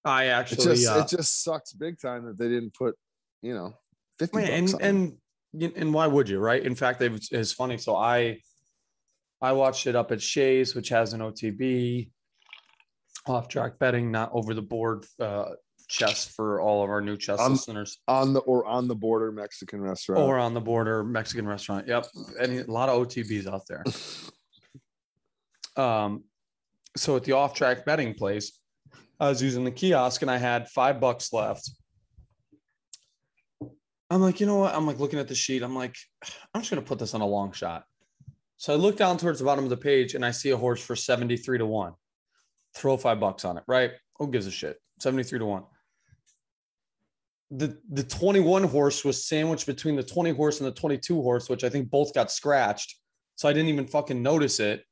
I 0.04 0.23
It 0.23 0.28
actually 0.30 0.63
just 0.63 0.88
uh, 0.88 0.99
it 1.02 1.08
just 1.08 1.43
sucks 1.43 1.73
big 1.73 1.99
time 1.99 2.25
that 2.25 2.39
they 2.39 2.47
didn't 2.47 2.73
put 2.73 2.95
you 3.43 3.54
know 3.54 3.78
fifty 4.17 4.38
Man, 4.38 4.62
bucks 4.65 4.73
and 4.82 5.17
and 5.54 5.73
and 5.75 5.93
why 5.93 6.08
would 6.08 6.28
you, 6.28 6.39
right? 6.39 6.63
In 6.63 6.73
fact, 6.73 7.02
it 7.04 7.28
it's 7.32 7.52
funny. 7.52 7.78
So 7.78 7.95
I 7.95 8.39
I 9.41 9.54
watched 9.54 9.88
it 9.88 9.95
up 9.95 10.12
at 10.12 10.21
Shays, 10.21 10.75
which 10.75 10.89
has 10.89 11.13
an 11.13 11.21
OTB 11.21 12.10
off 13.28 13.47
track 13.47 13.80
betting, 13.80 14.12
not 14.12 14.32
over 14.34 14.54
the 14.54 14.62
board 14.62 15.06
uh, 15.19 15.45
chess 15.88 16.28
for 16.28 16.60
all 16.62 16.84
of 16.84 16.89
our 16.89 17.02
new 17.02 17.17
chess 17.17 17.39
Um, 17.39 17.54
listeners, 17.54 17.99
on 18.08 18.34
the 18.34 18.39
or 18.41 18.65
on 18.65 18.88
the 18.88 18.95
border 18.95 19.32
Mexican 19.32 19.82
restaurant. 19.82 20.21
or 20.21 20.38
on 20.38 20.54
the 20.54 20.62
border 20.62 21.04
Mexican 21.04 21.47
restaurant. 21.47 21.88
Yep, 21.88 22.08
any 22.39 22.58
a 22.60 22.65
lot 22.65 22.89
of 22.89 23.08
OTBs 23.08 23.47
out 23.47 23.62
there. 23.67 23.84
Um, 25.75 26.25
so 26.97 27.15
at 27.15 27.23
the 27.23 27.32
off 27.34 27.54
track 27.54 27.86
betting 27.86 28.13
place, 28.13 28.60
I 29.17 29.30
was 29.30 29.41
using 29.41 29.63
the 29.63 29.71
kiosk 29.71 30.21
and 30.21 30.30
I 30.30 30.36
had 30.38 30.67
five 30.67 30.99
bucks 30.99 31.32
left. 31.32 31.69
I'm 34.10 34.21
like, 34.21 34.41
you 34.41 34.45
know 34.45 34.58
what? 34.58 34.73
I'm 34.75 34.86
like 34.86 34.99
looking 34.99 35.19
at 35.19 35.30
the 35.30 35.36
sheet. 35.36 35.62
I'm 35.62 35.75
like, 35.75 35.95
I'm 36.54 36.62
just 36.62 36.69
gonna 36.69 36.82
put 36.82 36.99
this 36.99 37.13
on 37.13 37.21
a 37.21 37.25
long 37.25 37.54
shot. 37.54 37.84
So 38.60 38.74
I 38.74 38.76
look 38.76 38.98
down 38.98 39.17
towards 39.17 39.39
the 39.39 39.45
bottom 39.45 39.63
of 39.63 39.69
the 39.69 39.78
page 39.78 40.15
and 40.15 40.26
I 40.26 40.32
see 40.32 40.50
a 40.50 40.58
horse 40.58 40.82
for 40.82 40.93
73 40.95 41.60
to 41.60 41.65
1. 41.65 41.93
Throw 42.76 42.98
five 42.98 43.19
bucks 43.19 43.45
on 43.45 43.58
it, 43.58 43.63
right? 43.67 43.91
Who 44.17 44.30
gives 44.30 44.48
a 44.48 44.52
shit? 44.52 44.78
73 45.00 45.39
to 45.39 45.45
1. 45.45 45.63
The 47.52 47.78
the 47.89 48.04
21 48.04 48.65
horse 48.65 49.04
was 49.04 49.26
sandwiched 49.26 49.65
between 49.65 49.95
the 49.95 50.04
20 50.04 50.32
horse 50.32 50.60
and 50.60 50.67
the 50.67 50.80
22 50.80 51.22
horse, 51.22 51.50
which 51.50 51.63
I 51.63 51.69
think 51.69 51.89
both 51.89 52.13
got 52.13 52.32
scratched. 52.32 52.95
So 53.38 53.50
I 53.50 53.54
didn't 53.54 53.69
even 53.69 53.88
fucking 53.88 54.22
notice 54.22 54.60
it 54.60 54.84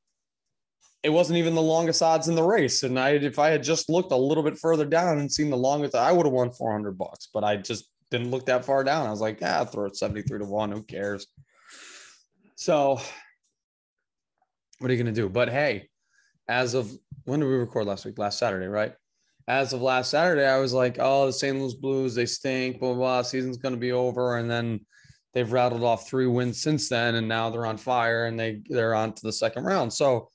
it 1.04 1.10
wasn't 1.10 1.38
even 1.38 1.54
the 1.56 1.62
longest 1.62 2.02
odds 2.02 2.28
in 2.28 2.36
the 2.36 2.44
race. 2.44 2.84
And 2.84 3.00
I, 3.00 3.12
if 3.12 3.38
I 3.38 3.50
had 3.50 3.64
just 3.64 3.90
looked 3.90 4.12
a 4.12 4.18
little 4.18 4.44
bit 4.44 4.58
further 4.58 4.86
down 4.86 5.20
and 5.20 5.32
seen 5.32 5.50
the 5.50 5.58
longest, 5.58 5.96
I 5.96 6.12
would 6.12 6.26
have 6.26 6.34
won 6.34 6.52
400 6.52 6.98
bucks, 6.98 7.30
but 7.34 7.44
I 7.44 7.58
just 7.58 7.86
didn't 8.10 8.32
look 8.32 8.46
that 8.48 8.66
far 8.66 8.84
down. 8.84 9.06
I 9.06 9.12
was 9.12 9.22
like, 9.22 9.40
yeah, 9.40 9.64
throw 9.64 9.86
it 9.86 9.96
73 9.96 10.40
to 10.40 10.46
one. 10.46 10.72
Who 10.72 10.84
cares? 10.84 11.28
So 12.56 13.00
what 14.80 14.90
are 14.90 14.94
you 14.94 15.02
going 15.02 15.14
to 15.14 15.22
do? 15.22 15.30
But 15.30 15.50
Hey, 15.50 15.90
as 16.48 16.74
of 16.74 16.92
when 17.26 17.40
did 17.40 17.48
we 17.48 17.56
record 17.56 17.88
last 17.88 18.06
week? 18.06 18.18
Last 18.18 18.40
Saturday, 18.40 18.68
right? 18.68 18.94
As 19.48 19.74
of 19.74 19.82
last 19.82 20.12
Saturday, 20.12 20.46
I 20.46 20.60
was 20.60 20.74
like, 20.74 20.98
oh, 21.00 21.28
the 21.28 21.34
St. 21.34 21.58
Louis 21.58 21.74
Blues, 21.74 22.16
they 22.16 22.26
stink, 22.26 22.80
blah, 22.80 22.90
blah, 22.90 22.98
blah. 22.98 23.22
Season's 23.22 23.58
going 23.58 23.74
to 23.74 23.80
be 23.80 23.94
over. 23.94 24.38
And 24.38 24.50
then 24.50 24.82
they've 25.34 25.52
rattled 25.52 25.84
off 25.84 26.08
three 26.08 26.28
wins 26.28 26.62
since 26.62 26.90
then. 26.90 27.16
And 27.16 27.28
now 27.28 27.50
they're 27.50 27.66
on 27.66 27.78
fire 27.78 28.26
and 28.26 28.40
they, 28.40 28.62
they're 28.70 28.96
on 28.96 29.14
to 29.14 29.22
the 29.24 29.32
second 29.32 29.64
round. 29.64 29.94
So, 29.94 30.30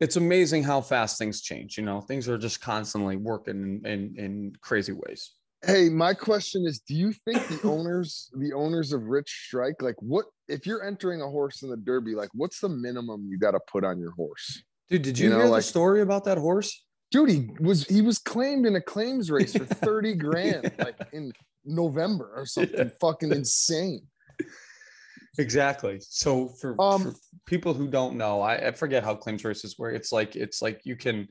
it's 0.00 0.16
amazing 0.16 0.62
how 0.62 0.80
fast 0.80 1.18
things 1.18 1.40
change. 1.40 1.76
You 1.76 1.84
know, 1.84 2.00
things 2.00 2.28
are 2.28 2.38
just 2.38 2.60
constantly 2.60 3.16
working 3.16 3.80
in, 3.84 3.86
in, 3.86 4.14
in 4.16 4.52
crazy 4.60 4.92
ways. 4.92 5.32
Hey, 5.66 5.88
my 5.88 6.14
question 6.14 6.64
is: 6.66 6.78
Do 6.80 6.94
you 6.94 7.12
think 7.12 7.46
the 7.48 7.68
owners, 7.68 8.30
the 8.38 8.52
owners 8.52 8.92
of 8.92 9.02
Rich 9.04 9.28
Strike, 9.46 9.82
like 9.82 9.96
what 10.00 10.26
if 10.46 10.66
you're 10.66 10.84
entering 10.84 11.20
a 11.20 11.28
horse 11.28 11.62
in 11.62 11.70
the 11.70 11.76
Derby? 11.76 12.14
Like, 12.14 12.30
what's 12.32 12.60
the 12.60 12.68
minimum 12.68 13.26
you 13.28 13.38
got 13.38 13.52
to 13.52 13.60
put 13.70 13.84
on 13.84 13.98
your 13.98 14.12
horse? 14.12 14.62
Dude, 14.88 15.02
did 15.02 15.18
You 15.18 15.24
you, 15.24 15.30
know, 15.30 15.40
hear 15.40 15.48
like- 15.48 15.58
the 15.62 15.68
story 15.68 16.00
about 16.02 16.24
that 16.24 16.38
horse? 16.38 16.84
Dude, 17.10 17.30
he 17.30 17.50
was 17.60 17.84
he 17.86 18.02
was 18.02 18.18
claimed 18.18 18.66
in 18.66 18.76
a 18.76 18.80
claims 18.82 19.30
race 19.36 19.56
for 19.56 19.64
thirty 19.64 20.14
grand, 20.14 20.70
like 20.78 20.96
in 21.12 21.32
November 21.64 22.30
or 22.36 22.44
something. 22.46 22.90
Fucking 23.00 23.32
insane. 23.32 24.02
Exactly. 25.38 25.98
So 26.00 26.48
for, 26.48 26.74
Um, 26.80 27.02
for 27.02 27.14
people 27.46 27.72
who 27.72 27.86
don't 27.88 28.16
know, 28.16 28.40
I, 28.40 28.68
I 28.68 28.72
forget 28.72 29.04
how 29.04 29.14
claims 29.14 29.44
races 29.44 29.78
work. 29.78 29.94
It's 29.94 30.12
like 30.12 30.36
it's 30.36 30.60
like 30.60 30.80
you 30.84 30.96
can 30.96 31.28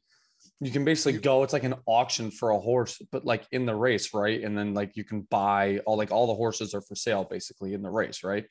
you 0.60 0.72
can 0.72 0.84
basically 0.84 1.20
go. 1.20 1.44
It's 1.44 1.54
like 1.54 1.64
an 1.64 1.76
auction 1.86 2.32
for 2.32 2.52
a 2.52 2.60
horse, 2.60 3.00
but 3.12 3.26
like 3.26 3.46
in 3.52 3.66
the 3.66 3.76
race, 3.76 4.14
right? 4.14 4.42
And 4.42 4.58
then 4.58 4.74
like 4.74 4.96
you 4.96 5.04
can 5.04 5.22
buy 5.22 5.80
all 5.86 5.98
like 5.98 6.12
all 6.12 6.28
the 6.28 6.34
horses 6.34 6.74
are 6.74 6.82
for 6.82 6.96
sale 6.96 7.24
basically 7.24 7.74
in 7.74 7.82
the 7.82 7.90
race, 7.90 8.24
right? 8.24 8.46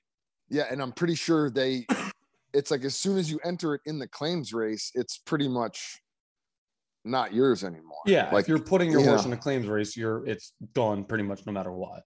Yeah, 0.48 0.64
and 0.70 0.80
I'm 0.80 0.92
pretty 0.92 1.16
sure 1.16 1.50
they. 1.50 1.86
It's 2.54 2.70
like 2.70 2.84
as 2.84 2.96
soon 2.96 3.18
as 3.18 3.30
you 3.30 3.40
enter 3.44 3.74
it 3.74 3.80
in 3.86 3.98
the 3.98 4.06
claims 4.06 4.52
race, 4.52 4.92
it's 4.94 5.18
pretty 5.18 5.48
much 5.48 6.00
not 7.04 7.34
yours 7.34 7.64
anymore. 7.64 7.98
Yeah. 8.06 8.30
like 8.32 8.44
if 8.44 8.48
you're 8.48 8.58
putting 8.58 8.90
your 8.90 9.02
horse 9.02 9.24
in 9.24 9.32
a 9.32 9.36
claims 9.36 9.66
race, 9.66 9.96
you're 9.96 10.26
it's 10.26 10.52
gone 10.74 11.04
pretty 11.04 11.24
much 11.24 11.44
no 11.46 11.52
matter 11.52 11.72
what. 11.72 12.02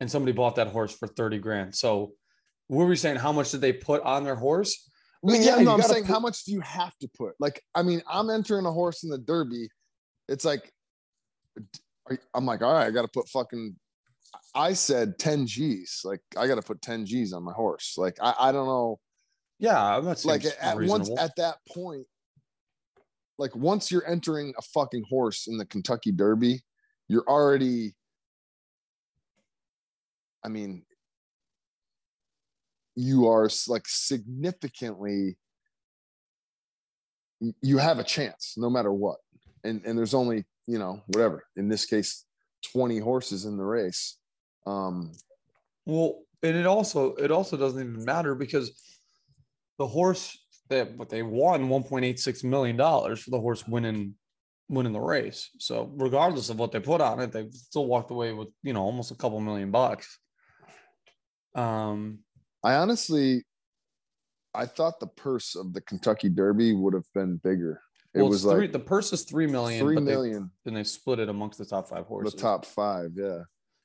And 0.00 0.10
somebody 0.10 0.32
bought 0.32 0.56
that 0.56 0.68
horse 0.68 0.96
for 0.96 1.06
30 1.08 1.38
grand. 1.38 1.74
So 1.74 2.12
what 2.68 2.84
were 2.84 2.86
we 2.86 2.96
saying? 2.96 3.16
How 3.16 3.32
much 3.32 3.50
did 3.50 3.60
they 3.60 3.72
put 3.72 4.02
on 4.02 4.24
their 4.24 4.36
horse? 4.36 4.89
Yeah, 5.22 5.56
yeah, 5.56 5.62
no, 5.62 5.74
I'm 5.74 5.82
saying 5.82 6.04
put- 6.04 6.12
how 6.12 6.20
much 6.20 6.44
do 6.44 6.52
you 6.52 6.60
have 6.60 6.96
to 6.98 7.08
put? 7.16 7.34
Like, 7.38 7.62
I 7.74 7.82
mean, 7.82 8.02
I'm 8.08 8.30
entering 8.30 8.64
a 8.66 8.72
horse 8.72 9.02
in 9.04 9.10
the 9.10 9.18
Derby. 9.18 9.68
It's 10.28 10.44
like, 10.44 10.72
I'm 12.34 12.46
like, 12.46 12.62
all 12.62 12.72
right, 12.72 12.86
I 12.86 12.90
got 12.90 13.02
to 13.02 13.08
put 13.08 13.28
fucking. 13.28 13.76
I 14.54 14.72
said 14.72 15.18
10 15.18 15.46
G's. 15.46 16.00
Like, 16.04 16.20
I 16.36 16.46
got 16.46 16.54
to 16.54 16.62
put 16.62 16.80
10 16.80 17.04
G's 17.04 17.32
on 17.32 17.44
my 17.44 17.52
horse. 17.52 17.94
Like, 17.98 18.16
I, 18.22 18.34
I 18.38 18.52
don't 18.52 18.66
know. 18.66 18.98
Yeah, 19.58 20.00
that's 20.00 20.24
Like, 20.24 20.44
at 20.60 20.80
once 20.80 21.10
at 21.18 21.36
that 21.36 21.56
point, 21.68 22.06
like 23.40 23.54
once 23.56 23.90
you're 23.90 24.06
entering 24.06 24.54
a 24.58 24.62
fucking 24.62 25.04
horse 25.08 25.46
in 25.46 25.58
the 25.58 25.66
Kentucky 25.66 26.12
Derby, 26.12 26.62
you're 27.08 27.24
already. 27.26 27.94
I 30.44 30.48
mean, 30.48 30.84
you 32.96 33.28
are 33.28 33.48
like 33.68 33.86
significantly 33.86 35.36
you 37.62 37.78
have 37.78 37.98
a 37.98 38.04
chance 38.04 38.54
no 38.56 38.68
matter 38.68 38.92
what 38.92 39.18
and 39.64 39.82
and 39.84 39.96
there's 39.96 40.14
only 40.14 40.44
you 40.66 40.78
know 40.78 41.00
whatever 41.06 41.44
in 41.56 41.68
this 41.68 41.86
case 41.86 42.24
20 42.72 42.98
horses 42.98 43.44
in 43.46 43.56
the 43.56 43.64
race 43.64 44.18
um 44.66 45.12
Well, 45.86 46.22
and 46.42 46.56
it 46.56 46.66
also 46.66 47.14
it 47.14 47.30
also 47.30 47.56
doesn't 47.56 47.80
even 47.80 48.04
matter 48.04 48.34
because 48.34 48.70
the 49.78 49.86
horse 49.86 50.38
that 50.68 50.96
what 50.96 51.08
they 51.08 51.22
won 51.22 51.68
1.86 51.68 52.44
million 52.44 52.76
dollars 52.76 53.20
for 53.20 53.30
the 53.30 53.40
horse 53.40 53.66
winning 53.66 54.14
winning 54.68 54.92
the 54.92 55.00
race. 55.00 55.50
So 55.58 55.90
regardless 55.96 56.48
of 56.48 56.58
what 56.58 56.70
they 56.70 56.78
put 56.78 57.00
on 57.00 57.18
it, 57.18 57.32
they 57.32 57.48
still 57.50 57.86
walked 57.86 58.12
away 58.12 58.32
with 58.32 58.48
you 58.62 58.72
know 58.72 58.82
almost 58.82 59.10
a 59.10 59.16
couple 59.16 59.40
million 59.40 59.70
bucks. 59.70 60.18
Um, 61.54 62.20
i 62.64 62.74
honestly 62.74 63.44
i 64.54 64.66
thought 64.66 64.98
the 65.00 65.06
purse 65.06 65.54
of 65.56 65.72
the 65.72 65.80
kentucky 65.80 66.28
derby 66.28 66.72
would 66.74 66.94
have 66.94 67.06
been 67.14 67.36
bigger 67.36 67.80
it 68.12 68.18
well, 68.20 68.28
was 68.30 68.42
three, 68.42 68.62
like 68.62 68.72
the 68.72 68.78
purse 68.80 69.12
is 69.12 69.22
three 69.22 69.46
million, 69.46 69.80
three 69.84 69.94
but 69.94 70.04
they, 70.04 70.32
and 70.32 70.50
they 70.76 70.82
split 70.82 71.20
it 71.20 71.28
amongst 71.28 71.58
the 71.58 71.64
top 71.64 71.88
five 71.88 72.06
horses. 72.06 72.32
the 72.34 72.40
top 72.40 72.64
five 72.66 73.12
yeah 73.14 73.42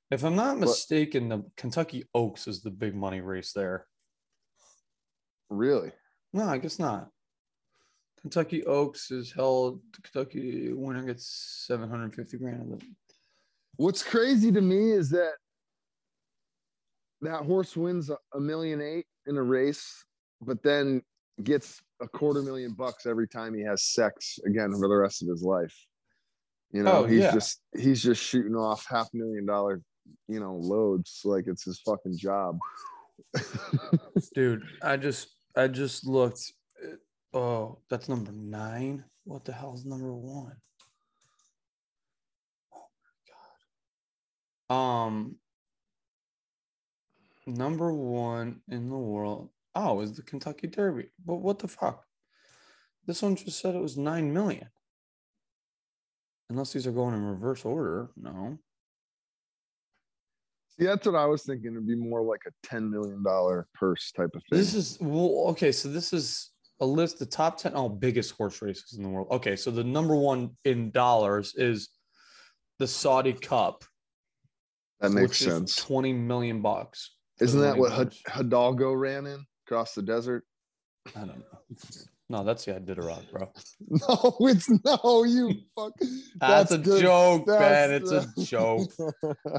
If 0.10 0.24
I'm 0.24 0.36
not 0.36 0.60
But- 0.60 0.68
mistaken, 0.68 1.30
the 1.30 1.44
Kentucky 1.58 2.06
Oaks 2.16 2.48
is 2.48 2.62
the 2.64 2.72
big 2.72 2.96
money 2.96 3.22
race 3.22 3.54
there. 3.54 3.86
really 5.50 5.92
No, 6.34 6.46
I 6.48 6.58
guess 6.58 6.80
not. 6.80 7.10
Kentucky 8.22 8.64
Oaks 8.66 9.12
is 9.12 9.32
held. 9.32 9.82
Kentucky 10.02 10.74
winner 10.74 11.04
gets 11.04 11.28
750 11.68 12.38
grand. 12.40 12.74
of 12.74 12.82
it. 12.82 12.88
what's 13.78 14.02
crazy 14.04 14.52
to 14.52 14.62
me 14.62 14.92
is 14.92 15.10
that 15.12 15.34
that 17.22 17.44
horse 17.44 17.76
wins 17.78 18.10
a- 18.10 18.40
million 18.40 18.82
eight 18.82 19.06
in 19.28 19.38
a 19.38 19.44
race 19.44 20.06
but 20.42 20.62
then 20.64 21.02
gets 21.44 21.82
a 22.02 22.08
quarter 22.08 22.42
million 22.42 22.74
bucks 22.74 23.06
every 23.06 23.28
time 23.28 23.54
he 23.54 23.62
has 23.64 23.84
sex 23.84 24.38
again 24.46 24.72
for 24.74 24.88
the 24.88 24.96
rest 24.96 25.22
of 25.22 25.28
his 25.30 25.42
life 25.44 25.76
you 26.72 26.84
know 26.84 27.00
Oh, 27.00 27.06
he's 27.06 27.22
yeah. 27.22 27.34
just 27.34 27.62
he's 27.78 28.02
just 28.04 28.22
shooting 28.22 28.56
off 28.56 28.86
half 28.90 29.08
million 29.14 29.46
dollar 29.46 29.82
you 30.28 30.40
know 30.40 30.56
loads 30.56 31.22
like 31.24 31.46
it's 31.48 31.64
his 31.64 31.80
fucking 31.82 32.18
job 32.18 32.58
Dude, 34.36 34.64
I 34.82 34.98
just 34.98 35.30
I 35.56 35.68
just 35.70 36.06
looked. 36.06 36.52
Oh, 37.34 37.80
that's 37.90 38.10
number 38.10 38.32
nine. 38.34 39.06
what 39.24 39.46
the 39.46 39.54
hell's 39.54 39.86
number 39.86 40.14
one? 40.14 40.56
Oh 42.74 42.86
my 44.70 44.76
god. 44.76 45.06
Um 45.08 45.36
number 47.46 47.94
one 47.94 48.62
in 48.70 48.90
the 48.90 48.98
world. 48.98 49.50
Oh, 49.74 50.02
is 50.02 50.14
the 50.14 50.24
Kentucky 50.24 50.68
Derby. 50.68 51.08
But 51.26 51.36
what 51.36 51.60
the 51.60 51.68
fuck? 51.68 52.04
This 53.06 53.22
one 53.22 53.36
just 53.36 53.60
said 53.60 53.76
it 53.76 53.82
was 53.82 53.98
nine 53.98 54.34
million. 54.34 54.70
Unless 56.50 56.74
these 56.74 56.88
are 56.88 56.92
going 56.92 57.14
in 57.14 57.24
reverse 57.24 57.66
order. 57.66 58.10
No. 58.16 58.58
See, 60.70 60.86
that's 60.86 61.06
what 61.06 61.16
I 61.16 61.26
was 61.26 61.44
thinking. 61.44 61.72
It'd 61.72 61.88
be 61.88 61.96
more 61.96 62.22
like 62.22 62.42
a 62.48 62.68
ten 62.68 62.90
million 62.90 63.24
dollar 63.24 63.68
purse 63.74 64.12
type 64.12 64.32
of 64.36 64.42
thing. 64.50 64.60
This 64.60 64.74
is 64.74 64.98
well, 65.00 65.46
okay. 65.50 65.72
So 65.72 65.90
this 65.90 66.14
is 66.14 66.52
a 66.82 66.86
list, 66.86 67.20
the 67.20 67.26
top 67.26 67.58
10 67.58 67.72
oh, 67.76 67.90
biggest 67.90 68.32
horse 68.32 68.62
races 68.62 68.96
in 68.98 69.04
the 69.04 69.10
world. 69.10 69.28
Okay, 69.32 69.56
so 69.56 69.72
the 69.72 69.84
number 69.84 70.16
one 70.16 70.52
in 70.66 70.92
dollars 70.92 71.54
is 71.56 71.90
the 72.80 72.88
Saudi 72.88 73.34
Cup. 73.34 73.84
that 75.00 75.12
makes 75.12 75.40
which 75.40 75.42
is 75.42 75.54
sense. 75.54 75.76
20 75.78 76.14
million 76.14 76.62
bucks. 76.62 77.15
For 77.38 77.44
Isn't 77.44 77.62
that 77.62 77.78
what 77.78 78.08
H- 78.08 78.22
Hidalgo 78.28 78.94
ran 78.94 79.26
in 79.26 79.46
across 79.68 79.94
the 79.94 80.02
desert? 80.02 80.44
I 81.16 81.20
don't 81.20 81.40
know. 81.40 81.60
No, 82.28 82.44
that's 82.44 82.66
the 82.66 82.72
Iditarod, 82.74 83.30
bro. 83.32 83.52
No, 83.88 84.36
it's 84.48 84.68
no, 84.84 85.24
you 85.26 85.52
fuck. 85.76 85.92
That's, 86.40 86.72
a 86.72 86.78
good. 86.80 87.00
joke, 87.02 87.46
Ben. 87.46 87.92
That's 87.92 88.12
It's 88.12 88.42
a 88.42 88.46
joke. 88.46 88.90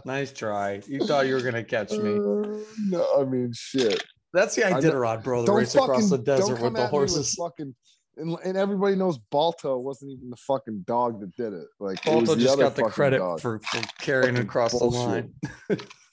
Nice 0.04 0.32
try. 0.32 0.82
You 0.88 0.98
thought 1.06 1.28
you 1.28 1.34
were 1.34 1.42
gonna 1.42 1.62
catch 1.62 1.92
me. 1.92 2.14
Uh, 2.14 2.58
no, 2.88 3.06
I 3.20 3.24
mean 3.24 3.52
shit. 3.54 4.02
That's 4.32 4.56
the 4.56 4.62
Iditarod, 4.62 5.22
bro. 5.22 5.42
The 5.42 5.46
Don't 5.46 5.56
race 5.58 5.74
fucking 5.74 5.90
across 5.90 6.10
the 6.10 6.18
desert 6.18 6.60
with 6.60 6.74
the 6.74 6.88
horses. 6.88 7.34
fucking, 7.34 7.72
and, 8.16 8.36
and 8.44 8.56
everybody 8.56 8.96
knows 8.96 9.18
Balto 9.30 9.78
wasn't 9.78 10.10
even 10.10 10.28
the 10.30 10.36
fucking 10.36 10.82
dog 10.88 11.20
that 11.20 11.36
did 11.36 11.52
it. 11.52 11.68
Like 11.78 11.98
it 11.98 12.10
Balto 12.10 12.34
the 12.34 12.42
just 12.42 12.58
got 12.58 12.74
the 12.74 12.82
credit 12.82 13.18
dog. 13.18 13.40
for, 13.40 13.60
for 13.60 13.80
carrying 14.00 14.34
it 14.34 14.38
Fucking 14.38 14.48
across 14.48 14.72
the 14.76 14.84
line. 14.86 15.32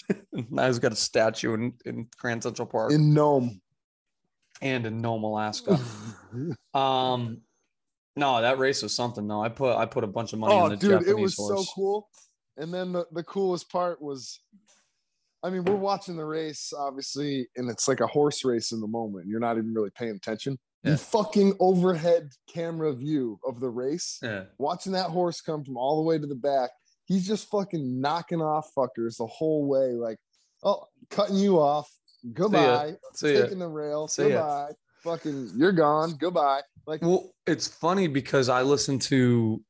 now 0.50 0.68
he's 0.68 0.80
got 0.80 0.92
a 0.92 0.96
statue 0.96 1.54
in, 1.54 1.74
in 1.86 2.08
Grand 2.18 2.44
Central 2.44 2.68
Park 2.68 2.92
in 2.92 3.14
Nome. 3.14 3.62
and 4.62 4.86
in 4.86 5.02
Nome, 5.02 5.24
Alaska. 5.24 5.80
Um, 6.74 7.42
no, 8.16 8.42
that 8.42 8.58
race 8.58 8.82
was 8.82 8.96
something. 8.96 9.28
No, 9.28 9.44
I 9.44 9.50
put 9.50 9.78
I 9.78 9.86
put 9.86 10.04
a 10.04 10.08
bunch 10.08 10.34
of 10.34 10.40
money 10.40 10.56
oh, 10.56 10.66
in 10.66 10.72
the 10.72 10.78
dude, 10.78 10.92
Japanese 10.92 11.10
it 11.10 11.20
was 11.20 11.36
horse. 11.36 11.68
so 11.68 11.74
cool. 11.76 12.10
And 12.58 12.74
then 12.74 12.92
the, 12.92 13.06
the 13.12 13.24
coolest 13.24 13.72
part 13.72 14.02
was, 14.02 14.40
I 15.44 15.50
mean, 15.50 15.64
we're 15.64 15.76
watching 15.76 16.16
the 16.16 16.26
race, 16.26 16.74
obviously, 16.76 17.48
and 17.56 17.70
it's 17.70 17.88
like 17.88 18.00
a 18.00 18.08
horse 18.08 18.44
race 18.46 18.72
in 18.72 18.82
the 18.82 18.88
moment. 18.88 19.28
You're 19.28 19.40
not 19.40 19.58
even 19.58 19.74
really 19.74 19.90
paying 19.92 20.16
attention. 20.16 20.58
Yeah. 20.84 20.92
The 20.92 20.98
fucking 20.98 21.56
overhead 21.60 22.32
camera 22.52 22.94
view 22.94 23.40
of 23.48 23.60
the 23.60 23.70
race, 23.70 24.20
Yeah, 24.22 24.44
watching 24.58 24.92
that 24.94 25.10
horse 25.10 25.40
come 25.42 25.64
from 25.64 25.78
all 25.78 25.98
the 25.98 26.08
way 26.08 26.18
to 26.18 26.28
the 26.28 26.36
back. 26.36 26.72
He's 27.06 27.28
just 27.28 27.50
fucking 27.50 28.00
knocking 28.02 28.42
off 28.42 28.70
fuckers 28.78 29.18
the 29.18 29.28
whole 29.28 29.68
way. 29.68 29.92
Like, 29.92 30.18
oh, 30.64 30.86
cutting 31.10 31.36
you 31.36 31.60
off. 31.60 31.90
Goodbye. 32.34 32.96
see 33.14 33.34
ya. 33.34 33.42
Taking 33.42 33.60
the 33.60 33.68
rail. 33.68 34.08
See 34.08 34.30
ya. 34.30 34.30
Goodbye. 34.30 34.72
Fucking, 35.04 35.52
you're 35.56 35.74
gone. 35.74 36.14
Goodbye. 36.18 36.62
Like, 36.88 37.02
Well, 37.02 37.32
it's 37.46 37.68
funny 37.68 38.08
because 38.08 38.48
I 38.48 38.62
listen 38.62 39.00
to, 39.00 39.62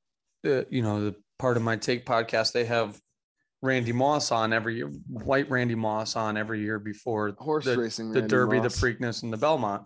uh, 0.45 0.61
you 0.69 0.83
know, 0.83 1.05
the 1.05 1.15
Pardon 1.39 1.63
My 1.63 1.75
Take 1.75 2.05
podcast. 2.05 2.51
They 2.51 2.65
have 2.65 2.99
Randy 3.63 3.93
Moss 3.93 4.31
on 4.31 4.53
every 4.53 4.75
year, 4.75 4.91
white 5.07 5.49
Randy 5.49 5.73
Moss 5.73 6.15
on 6.15 6.37
every 6.37 6.61
year 6.61 6.77
before 6.77 7.33
horse 7.39 7.65
the, 7.65 7.77
racing. 7.77 8.11
the 8.11 8.19
Randy 8.19 8.29
Derby, 8.29 8.59
Moss. 8.59 8.79
the 8.79 8.87
Preakness, 8.87 9.23
and 9.23 9.33
the 9.33 9.37
Belmont. 9.37 9.83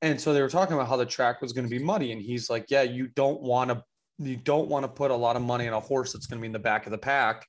And 0.00 0.20
so 0.20 0.34
they 0.34 0.42
were 0.42 0.48
talking 0.48 0.74
about 0.74 0.88
how 0.88 0.96
the 0.96 1.06
track 1.06 1.40
was 1.40 1.52
going 1.52 1.68
to 1.68 1.70
be 1.70 1.82
muddy, 1.82 2.10
and 2.10 2.20
he's 2.20 2.50
like, 2.50 2.66
"Yeah, 2.68 2.82
you 2.82 3.08
don't 3.08 3.40
want 3.40 3.70
to, 3.70 3.84
you 4.18 4.36
don't 4.36 4.68
want 4.68 4.84
to 4.84 4.88
put 4.88 5.10
a 5.10 5.14
lot 5.16 5.36
of 5.36 5.42
money 5.42 5.66
on 5.68 5.74
a 5.74 5.80
horse 5.80 6.12
that's 6.12 6.26
going 6.26 6.38
to 6.38 6.42
be 6.42 6.46
in 6.46 6.52
the 6.52 6.58
back 6.58 6.86
of 6.86 6.92
the 6.92 6.98
pack." 6.98 7.46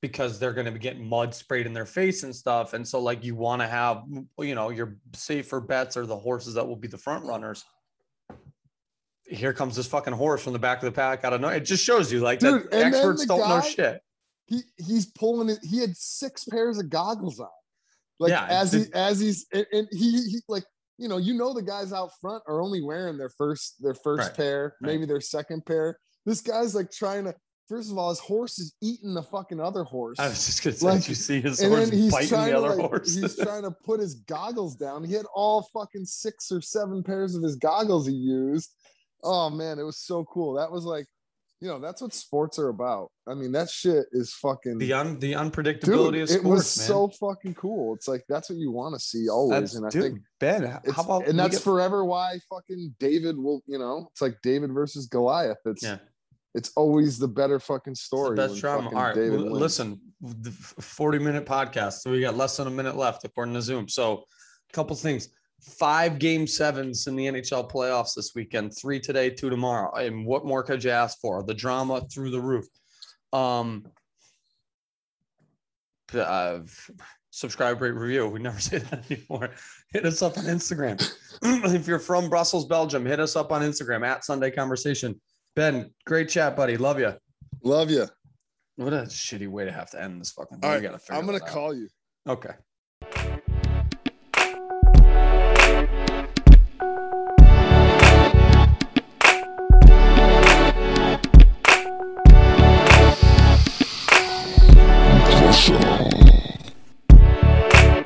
Because 0.00 0.40
they're 0.40 0.52
going 0.52 0.66
to 0.66 0.72
be 0.72 0.80
getting 0.80 1.08
mud 1.08 1.32
sprayed 1.32 1.64
in 1.64 1.72
their 1.72 1.86
face 1.86 2.24
and 2.24 2.34
stuff. 2.34 2.72
And 2.72 2.86
so, 2.86 3.00
like, 3.00 3.22
you 3.22 3.36
want 3.36 3.62
to 3.62 3.68
have, 3.68 4.02
you 4.40 4.56
know, 4.56 4.70
your 4.70 4.96
safer 5.12 5.60
bets 5.60 5.96
are 5.96 6.06
the 6.06 6.16
horses 6.16 6.54
that 6.54 6.66
will 6.66 6.74
be 6.74 6.88
the 6.88 6.98
front 6.98 7.24
runners 7.24 7.64
here 9.32 9.52
comes 9.52 9.76
this 9.76 9.86
fucking 9.86 10.12
horse 10.12 10.42
from 10.42 10.52
the 10.52 10.58
back 10.58 10.78
of 10.78 10.84
the 10.84 10.92
pack. 10.92 11.24
I 11.24 11.30
don't 11.30 11.40
know. 11.40 11.48
It 11.48 11.60
just 11.60 11.84
shows 11.84 12.12
you 12.12 12.20
like 12.20 12.38
Dude, 12.40 12.70
that 12.70 12.86
experts 12.86 13.26
don't 13.26 13.48
know 13.48 13.60
shit. 13.60 14.02
he 14.46 14.62
he's 14.76 15.06
pulling 15.06 15.48
it. 15.48 15.58
He 15.62 15.78
had 15.78 15.96
six 15.96 16.44
pairs 16.44 16.78
of 16.78 16.90
goggles 16.90 17.40
on, 17.40 17.48
like 18.18 18.30
Yeah, 18.30 18.46
as 18.48 18.72
the- 18.72 18.78
he 18.80 18.84
as 18.94 19.20
he's 19.20 19.46
and, 19.52 19.66
and 19.72 19.88
he, 19.90 20.10
he 20.28 20.40
like 20.48 20.64
you 20.98 21.08
know 21.08 21.16
you 21.16 21.34
know 21.34 21.52
the 21.54 21.62
guys 21.62 21.92
out 21.92 22.10
front 22.20 22.42
are 22.46 22.60
only 22.60 22.82
wearing 22.82 23.16
their 23.18 23.30
first 23.30 23.82
their 23.82 23.94
first 23.94 24.28
Right, 24.28 24.36
pair, 24.36 24.76
right. 24.80 24.88
maybe 24.92 25.06
their 25.06 25.20
second 25.20 25.64
pair. 25.66 25.98
This 26.26 26.40
guy's 26.40 26.74
like 26.74 26.90
trying 26.90 27.24
to. 27.24 27.34
First 27.68 27.90
of 27.90 27.96
all, 27.96 28.10
his 28.10 28.18
horse 28.18 28.58
is 28.58 28.74
eating 28.82 29.14
the 29.14 29.22
fucking 29.22 29.58
other 29.60 29.82
horse. 29.84 30.18
I 30.18 30.28
was 30.28 30.44
just 30.44 30.62
gonna 30.62 30.76
say, 30.76 30.86
Like, 30.86 31.08
you 31.08 31.14
see 31.14 31.40
his 31.40 31.62
horse 31.62 31.90
biting 32.10 32.28
the 32.28 32.58
other 32.58 32.68
like, 32.74 32.78
horse? 32.78 33.14
he's 33.14 33.36
trying 33.42 33.62
to 33.62 33.70
put 33.70 33.98
his 34.00 34.16
goggles 34.16 34.76
down. 34.76 35.04
He 35.04 35.14
had 35.14 35.24
all 35.34 35.62
fucking 35.72 36.04
six 36.04 36.52
or 36.52 36.60
seven 36.60 37.02
pairs 37.02 37.34
of 37.34 37.42
his 37.42 37.56
goggles 37.56 38.06
he 38.06 38.12
used. 38.12 38.74
Oh 39.24 39.48
man, 39.48 39.78
it 39.78 39.84
was 39.84 39.98
so 39.98 40.24
cool. 40.24 40.54
That 40.54 40.70
was 40.70 40.84
like, 40.84 41.06
you 41.62 41.68
know, 41.68 41.78
that's 41.78 42.02
what 42.02 42.12
sports 42.12 42.58
are 42.58 42.70
about. 42.70 43.12
I 43.28 43.34
mean, 43.34 43.52
that 43.52 43.70
shit 43.70 44.06
is 44.10 44.34
fucking 44.34 44.78
the 44.78 44.92
un 44.92 45.20
the 45.20 45.34
unpredictability 45.34 46.12
dude. 46.14 46.30
of 46.30 46.36
It 46.36 46.42
was 46.44 46.76
man. 46.76 46.86
so 46.88 47.08
fucking 47.08 47.54
cool. 47.54 47.94
It's 47.94 48.08
like 48.08 48.24
that's 48.28 48.50
what 48.50 48.58
you 48.58 48.72
want 48.72 48.94
to 48.96 49.00
see 49.00 49.28
always, 49.28 49.60
that's, 49.60 49.74
and 49.76 49.86
I 49.86 49.90
dude, 49.90 50.02
think 50.02 50.18
Ben, 50.40 50.64
how 50.92 51.02
about 51.04 51.28
and 51.28 51.38
that's 51.38 51.58
get- 51.58 51.62
forever 51.62 52.04
why 52.04 52.40
fucking 52.50 52.96
David 52.98 53.38
will. 53.38 53.62
You 53.68 53.78
know, 53.78 54.08
it's 54.10 54.20
like 54.20 54.38
David 54.42 54.72
versus 54.72 55.06
Goliath. 55.06 55.58
It's 55.64 55.84
yeah, 55.84 55.98
it's 56.52 56.72
always 56.74 57.16
the 57.16 57.28
better 57.28 57.60
fucking 57.60 57.94
story. 57.94 58.34
best 58.34 58.60
drama. 58.60 58.88
All 58.88 58.94
right, 59.04 59.14
David 59.14 59.42
well, 59.42 59.52
listen, 59.52 60.00
the 60.20 60.50
forty 60.50 61.20
minute 61.20 61.46
podcast. 61.46 62.00
So 62.00 62.10
we 62.10 62.20
got 62.20 62.36
less 62.36 62.56
than 62.56 62.66
a 62.66 62.70
minute 62.70 62.96
left 62.96 63.24
according 63.24 63.54
to 63.54 63.62
Zoom. 63.62 63.88
So, 63.88 64.24
a 64.68 64.72
couple 64.72 64.96
things. 64.96 65.28
Five 65.62 66.18
game 66.18 66.46
sevens 66.46 67.06
in 67.06 67.14
the 67.14 67.26
NHL 67.26 67.70
playoffs 67.70 68.14
this 68.14 68.32
weekend. 68.34 68.76
Three 68.76 68.98
today, 68.98 69.30
two 69.30 69.48
tomorrow. 69.48 69.94
And 69.94 70.26
what 70.26 70.44
more 70.44 70.62
could 70.62 70.82
you 70.82 70.90
ask 70.90 71.20
for? 71.20 71.42
The 71.42 71.54
drama 71.54 72.00
through 72.12 72.30
the 72.30 72.40
roof. 72.40 72.66
Um, 73.32 73.86
uh, 76.12 76.60
subscribe, 77.30 77.80
rate, 77.80 77.92
review. 77.92 78.28
We 78.28 78.40
never 78.40 78.60
say 78.60 78.78
that 78.78 79.10
anymore. 79.10 79.50
Hit 79.92 80.04
us 80.04 80.22
up 80.22 80.36
on 80.38 80.44
Instagram. 80.44 81.00
if 81.74 81.86
you're 81.86 81.98
from 81.98 82.28
Brussels, 82.28 82.66
Belgium, 82.66 83.04
hit 83.06 83.20
us 83.20 83.36
up 83.36 83.52
on 83.52 83.62
Instagram 83.62 84.06
at 84.06 84.24
Sunday 84.24 84.50
Conversation. 84.50 85.20
Ben, 85.54 85.90
great 86.06 86.28
chat, 86.28 86.56
buddy. 86.56 86.76
Love 86.76 86.98
you. 86.98 87.14
Love 87.62 87.90
you. 87.90 88.06
What 88.76 88.92
a 88.92 89.02
shitty 89.02 89.48
way 89.48 89.64
to 89.64 89.72
have 89.72 89.90
to 89.90 90.02
end 90.02 90.20
this 90.20 90.32
fucking 90.32 90.58
thing. 90.58 90.68
All 90.68 90.74
right, 90.74 90.82
gotta 90.82 90.98
figure 90.98 91.20
I'm 91.20 91.26
gonna 91.26 91.42
out. 91.42 91.48
call 91.48 91.74
you. 91.74 91.88
Okay. 92.28 92.52